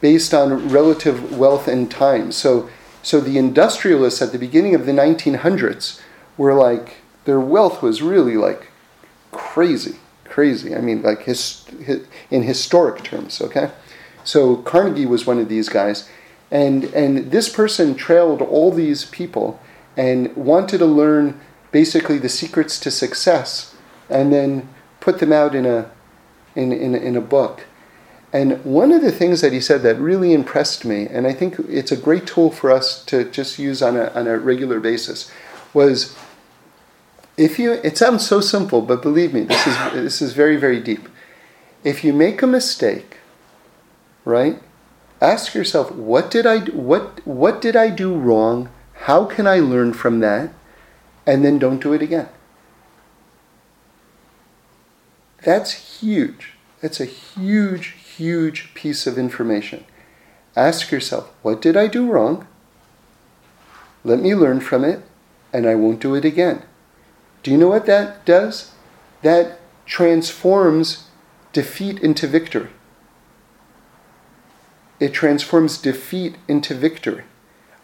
[0.00, 2.32] based on relative wealth and time.
[2.32, 2.68] So,
[3.02, 6.00] so the industrialists at the beginning of the 1900s
[6.36, 8.68] were like, their wealth was really like
[9.30, 9.96] crazy,
[10.32, 10.74] crazy.
[10.74, 11.64] I mean, like his,
[12.30, 13.70] in historic terms, okay?
[14.24, 16.08] So Carnegie was one of these guys.
[16.50, 19.60] And, and this person trailed all these people
[19.94, 21.38] and wanted to learn
[21.70, 23.74] basically the secrets to success
[24.08, 24.68] and then
[25.00, 25.90] put them out in a
[26.54, 27.64] in, in, in a book.
[28.32, 31.58] And one of the things that he said that really impressed me, and I think
[31.68, 35.30] it's a great tool for us to just use on a, on a regular basis,
[35.74, 36.16] was
[37.36, 40.80] if you, it sounds so simple, but believe me, this is, this is very, very
[40.80, 41.08] deep.
[41.84, 43.18] If you make a mistake,
[44.24, 44.62] right,
[45.20, 48.68] ask yourself, what did I, what, what did I do wrong?
[48.92, 50.52] How can I learn from that?
[51.26, 52.28] And then don't do it again.
[55.44, 56.52] That's huge.
[56.80, 59.84] That's a huge, huge piece of information.
[60.54, 62.46] Ask yourself, what did I do wrong?
[64.04, 65.02] Let me learn from it,
[65.52, 66.62] and I won't do it again.
[67.42, 68.72] Do you know what that does?
[69.22, 71.08] That transforms
[71.52, 72.70] defeat into victory.
[75.00, 77.24] It transforms defeat into victory.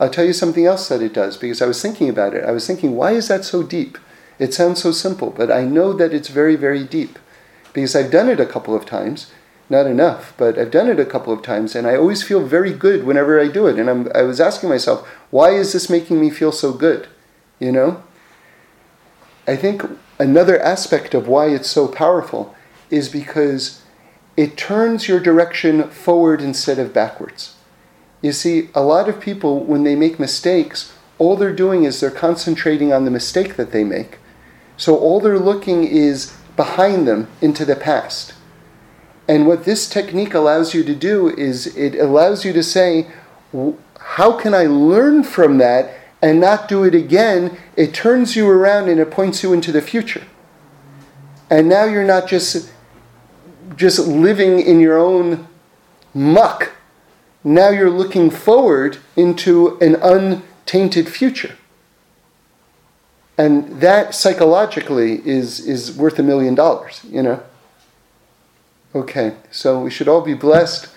[0.01, 2.45] I'll tell you something else that it does because I was thinking about it.
[2.45, 3.99] I was thinking, why is that so deep?
[4.39, 7.19] It sounds so simple, but I know that it's very, very deep
[7.73, 9.33] because I've done it a couple of times.
[9.71, 12.73] Not enough, but I've done it a couple of times, and I always feel very
[12.73, 13.79] good whenever I do it.
[13.79, 17.09] And I'm, I was asking myself, why is this making me feel so good?
[17.59, 18.03] You know?
[19.49, 19.83] I think
[20.19, 22.55] another aspect of why it's so powerful
[22.91, 23.83] is because
[24.37, 27.57] it turns your direction forward instead of backwards.
[28.21, 32.11] You see, a lot of people, when they make mistakes, all they're doing is they're
[32.11, 34.19] concentrating on the mistake that they make.
[34.77, 38.35] So all they're looking is behind them into the past.
[39.27, 43.09] And what this technique allows you to do is it allows you to say,
[43.99, 47.57] how can I learn from that and not do it again?
[47.77, 50.25] It turns you around and it points you into the future.
[51.51, 52.73] And now you're not just
[53.77, 55.47] just living in your own
[56.13, 56.73] muck.
[57.45, 61.57] Now you're looking forward into an untainted future.
[63.39, 67.43] And that psychologically is, is worth a million dollars, you know?
[68.95, 70.89] Okay, so we should all be blessed.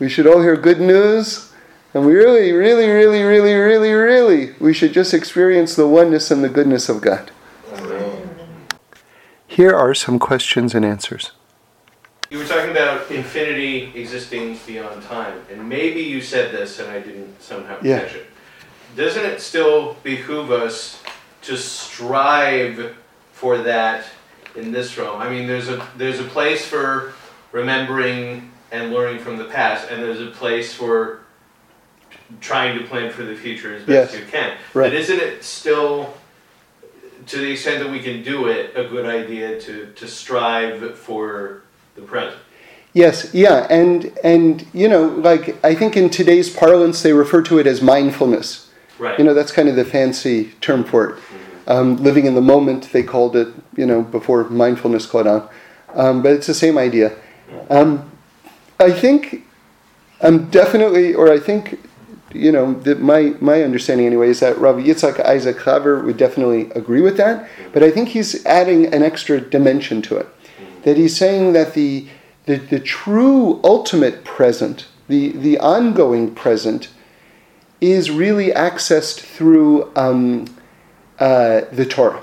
[0.00, 1.52] We should all hear good news.
[1.94, 6.44] And we really, really, really, really, really, really, we should just experience the oneness and
[6.44, 7.30] the goodness of God.
[7.72, 8.28] Amen.
[9.46, 11.32] Here are some questions and answers.
[12.28, 17.00] You were talking about infinity existing beyond time, and maybe you said this and I
[17.00, 18.00] didn't somehow yeah.
[18.00, 18.26] catch it.
[18.96, 21.02] Doesn't it still behoove us
[21.42, 22.96] to strive
[23.32, 24.06] for that
[24.56, 25.20] in this realm.
[25.20, 27.12] I mean, there's a there's a place for
[27.52, 31.20] remembering and learning from the past, and there's a place for
[32.40, 34.20] trying to plan for the future as best yes.
[34.20, 34.56] you can.
[34.74, 34.90] Right.
[34.90, 36.14] But isn't it still,
[37.26, 41.62] to the extent that we can do it, a good idea to to strive for
[41.94, 42.40] the present?
[42.92, 47.58] Yes, yeah, and and you know, like I think in today's parlance they refer to
[47.58, 48.70] it as mindfulness.
[48.98, 49.18] Right.
[49.18, 51.22] You know, that's kind of the fancy term for it.
[51.66, 55.48] Um, living in the moment, they called it, you know, before mindfulness caught on.
[55.94, 57.12] Um, but it's the same idea.
[57.68, 58.10] Um,
[58.78, 59.44] I think
[60.20, 61.78] I'm definitely, or I think,
[62.36, 66.70] you know, that my, my understanding anyway is that Rav Yitzhak Isaac Chaver would definitely
[66.72, 67.48] agree with that.
[67.72, 70.28] But I think he's adding an extra dimension to it.
[70.82, 72.06] That he's saying that the,
[72.44, 76.88] the, the true ultimate present, the, the ongoing present,
[77.80, 80.46] is really accessed through um,
[81.18, 82.22] uh, the Torah.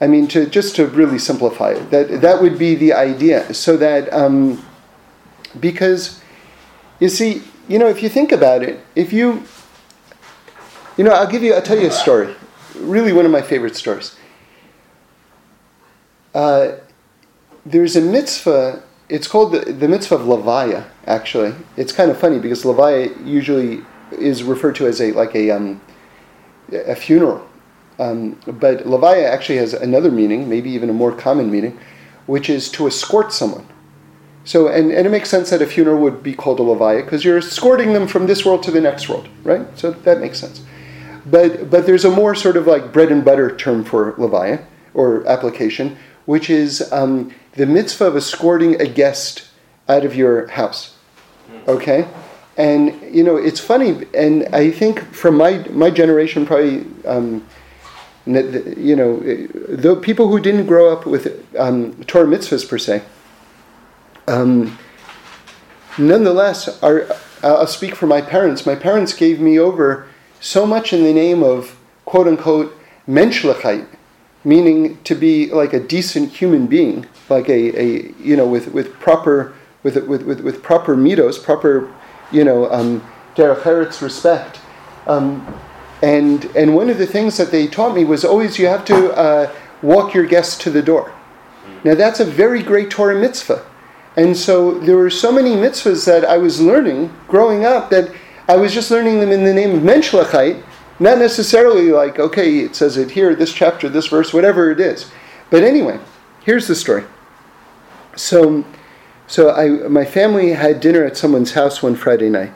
[0.00, 3.54] I mean, to just to really simplify it, that that would be the idea.
[3.54, 4.64] So that um,
[5.60, 6.20] because
[6.98, 9.44] you see, you know, if you think about it, if you,
[10.96, 12.34] you know, I'll give you, I'll tell you a story.
[12.76, 14.16] Really, one of my favorite stories.
[16.34, 16.76] Uh,
[17.64, 18.82] there's a mitzvah.
[19.08, 20.88] It's called the, the mitzvah of Levaya.
[21.06, 23.82] Actually, it's kind of funny because Levaya usually
[24.12, 25.80] is referred to as a like a um,
[26.72, 27.46] a funeral.
[27.98, 31.78] Um, but levaya actually has another meaning, maybe even a more common meaning,
[32.26, 33.66] which is to escort someone.
[34.44, 37.24] So, and, and it makes sense that a funeral would be called a levaya because
[37.24, 39.66] you're escorting them from this world to the next world, right?
[39.78, 40.62] So that makes sense.
[41.24, 44.64] But, but there's a more sort of like bread and butter term for levaya
[44.94, 45.96] or application,
[46.26, 49.48] which is um, the mitzvah of escorting a guest
[49.88, 50.96] out of your house.
[51.68, 52.08] Okay?
[52.56, 57.46] And you know, it's funny, and I think from my my generation, probably, um,
[58.26, 63.02] you know, the people who didn't grow up with um, Torah mitzvahs per se,
[64.28, 64.78] um,
[65.98, 67.06] nonetheless, our,
[67.42, 68.66] I'll speak for my parents.
[68.66, 70.06] My parents gave me over
[70.40, 72.78] so much in the name of quote unquote
[73.08, 73.86] menschlichkeit,
[74.44, 78.92] meaning to be like a decent human being, like a, a you know, with, with
[78.94, 81.92] proper with, with, with, with proper middos, proper
[82.30, 83.04] you know, um,
[83.34, 84.60] derech respect.
[85.06, 85.58] Um,
[86.02, 89.12] and, and one of the things that they taught me was always you have to
[89.12, 91.12] uh, walk your guests to the door.
[91.84, 93.64] Now that's a very great Torah mitzvah.
[94.16, 98.12] And so there were so many mitzvahs that I was learning growing up that
[98.48, 100.62] I was just learning them in the name of Menschlichkeit,
[100.98, 105.10] not necessarily like, okay, it says it here, this chapter, this verse, whatever it is.
[105.50, 105.98] But anyway,
[106.44, 107.04] here's the story.
[108.16, 108.64] So,
[109.26, 112.52] so I, my family had dinner at someone's house one Friday night.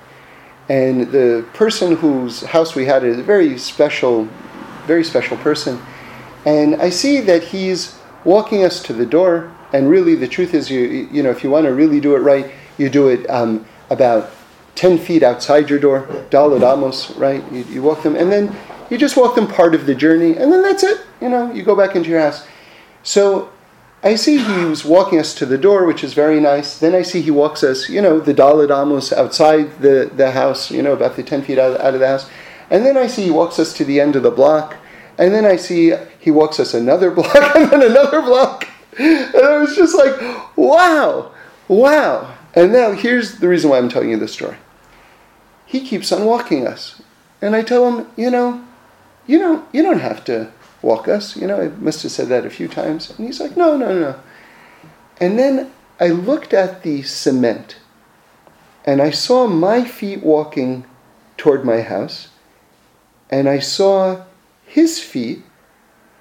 [0.68, 4.28] And the person whose house we had is a very special,
[4.86, 5.80] very special person.
[6.44, 9.55] And I see that he's walking us to the door.
[9.72, 12.20] And really, the truth is, you, you know, if you want to really do it
[12.20, 14.30] right, you do it um, about
[14.76, 17.42] 10 feet outside your door, Daled Amos, right?
[17.50, 18.54] You, you walk them, and then
[18.90, 21.00] you just walk them part of the journey, and then that's it.
[21.20, 22.46] You know, you go back into your house.
[23.02, 23.50] So
[24.02, 26.78] I see he was walking us to the door, which is very nice.
[26.78, 30.70] Then I see he walks us, you know, the Daled Amos outside the, the house,
[30.70, 32.28] you know, about the 10 feet out, out of the house.
[32.70, 34.76] And then I see he walks us to the end of the block.
[35.18, 38.68] And then I see he walks us another block and then another block.
[38.98, 40.18] And I was just like,
[40.56, 41.32] wow,
[41.68, 42.34] wow.
[42.54, 44.56] And now here's the reason why I'm telling you this story.
[45.66, 47.02] He keeps on walking us.
[47.42, 48.64] And I tell him, you know,
[49.26, 50.50] you don't, you don't have to
[50.80, 51.36] walk us.
[51.36, 53.10] You know, I must have said that a few times.
[53.10, 54.20] And he's like, no, no, no.
[55.20, 57.76] And then I looked at the cement
[58.84, 60.86] and I saw my feet walking
[61.36, 62.28] toward my house
[63.30, 64.24] and I saw
[64.64, 65.42] his feet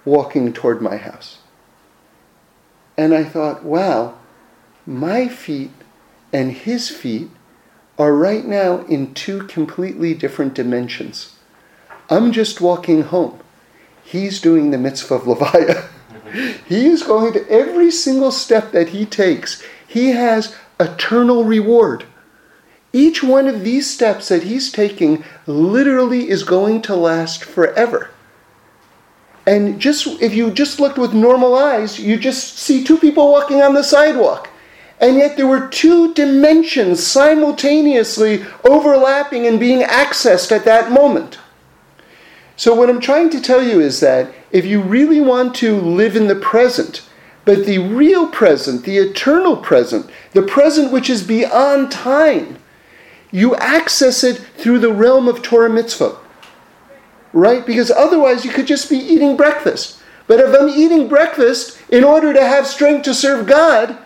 [0.03, 1.39] walking toward my house.
[2.97, 4.17] And I thought, wow,
[4.85, 5.71] my feet
[6.31, 7.29] and his feet
[7.97, 11.35] are right now in two completely different dimensions.
[12.09, 13.39] I'm just walking home.
[14.03, 15.87] He's doing the mitzvah of Levaya.
[16.67, 22.05] he is going to every single step that he takes, he has eternal reward.
[22.91, 28.09] Each one of these steps that he's taking literally is going to last forever.
[29.45, 33.61] And just if you just looked with normal eyes, you just see two people walking
[33.61, 34.49] on the sidewalk.
[34.99, 41.37] And yet there were two dimensions simultaneously overlapping and being accessed at that moment.
[42.57, 46.15] So, what I'm trying to tell you is that if you really want to live
[46.15, 47.01] in the present,
[47.43, 52.57] but the real present, the eternal present, the present which is beyond time,
[53.31, 56.17] you access it through the realm of Torah mitzvah.
[57.35, 57.65] Right?
[57.65, 59.99] Because otherwise you could just be eating breakfast.
[60.25, 63.97] But if I'm eating breakfast in order to have strength to serve God,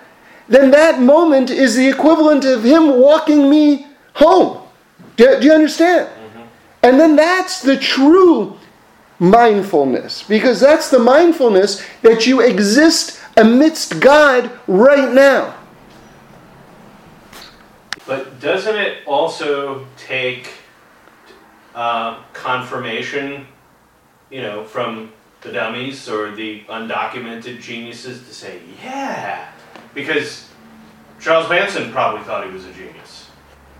[0.47, 3.85] then that moment is the equivalent of Him walking me
[4.15, 4.68] home.
[5.15, 6.07] Do, do you understand?
[6.10, 6.41] Mm-hmm.
[6.81, 8.57] And then that's the true
[9.19, 15.56] mindfulness, because that's the mindfulness that you exist amidst God right now.
[18.07, 20.53] But doesn't it also take
[21.75, 23.45] uh, confirmation,
[24.29, 29.49] you know, from the dummies or the undocumented geniuses to say, yeah,
[29.93, 30.49] because
[31.19, 33.29] Charles Manson probably thought he was a genius,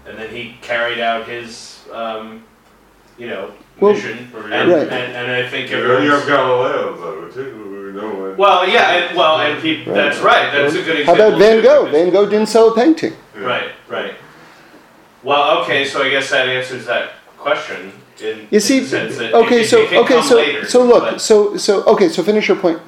[0.06, 2.44] and then he carried out his, um,
[3.18, 4.34] you know, Well, mission, and,
[4.72, 4.88] right.
[4.88, 6.26] and, and I think You have everyone's.
[6.26, 7.92] Galileo, though, too.
[7.94, 8.38] We know when.
[8.38, 9.94] Well, yeah, and, well, and he, Right.
[9.94, 10.52] that's right.
[10.54, 11.16] That's a good example.
[11.24, 11.86] How about Van Gogh?
[11.92, 13.14] Van Gogh didn't sell a painting.
[13.36, 13.42] Yeah.
[13.46, 14.14] Right, right.
[15.24, 17.92] Well, okay, so I guess that answers that question.
[18.22, 20.84] In, You see, in the sense that okay, it, so it okay, so later, so
[20.84, 22.80] look, but- so so okay, so finish your point.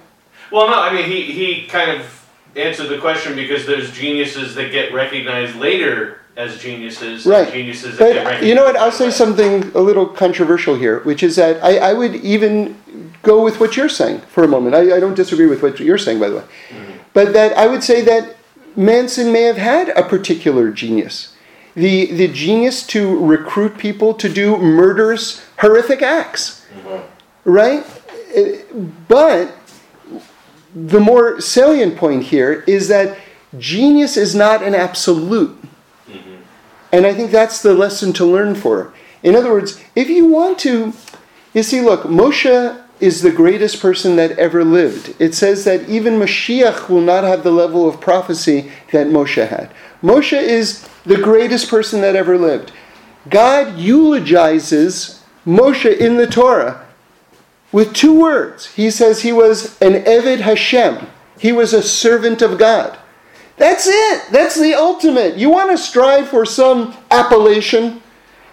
[0.52, 4.72] well, no, I mean he he kind of answered the question because there's geniuses that
[4.72, 7.52] get recognized later as geniuses, and Right.
[7.52, 8.48] geniuses that get But recognized.
[8.48, 8.76] you know what?
[8.78, 12.76] I'll say something a little controversial here, which is that I, I would even
[13.24, 14.76] go with what you're saying for a moment.
[14.76, 16.44] I, I don't disagree with what you're saying, by the way.
[16.70, 16.92] Mm-hmm.
[17.14, 18.36] But that I would say that
[18.76, 21.34] Manson may have had a particular genius.
[21.76, 26.66] The, the genius to recruit people to do murderous, horrific acts.
[27.46, 27.86] Right?
[28.36, 28.62] Eh,
[29.08, 29.56] But
[30.76, 33.18] the more salient point here is that
[33.58, 35.58] genius is not an absolute.
[36.94, 38.94] And I think that's the lesson to learn for.
[39.24, 40.94] In other words, if you want to,
[41.54, 45.16] you see, look, Moshe is the greatest person that ever lived.
[45.20, 49.72] It says that even Mashiach will not have the level of prophecy that Moshe had.
[50.04, 52.72] Moshe is the greatest person that ever lived.
[53.30, 56.88] God eulogizes Moshe in the Torah
[57.72, 58.68] with two words.
[58.68, 61.08] He says he was an Eved Hashem,
[61.40, 62.98] he was a servant of God.
[63.58, 64.24] That's it.
[64.32, 65.38] That's the ultimate.
[65.38, 68.02] You want to strive for some appellation?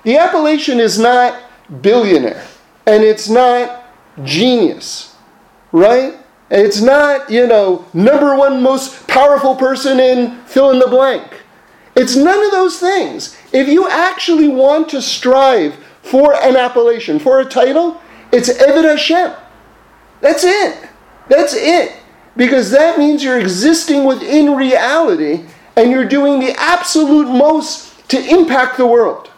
[0.02, 1.40] The appellation is not
[1.80, 2.46] billionaire
[2.86, 3.84] and it's not
[4.24, 5.16] genius,
[5.72, 6.14] right?
[6.50, 11.37] It's not, you know, number one most powerful person in fill in the blank.
[11.98, 13.36] It's none of those things.
[13.52, 18.00] If you actually want to strive for an appellation, for a title,
[18.30, 19.32] it's Eved Hashem.
[20.20, 20.88] That's it.
[21.28, 21.96] That's it.
[22.36, 25.44] Because that means you're existing within reality
[25.74, 29.32] and you're doing the absolute most to impact the world.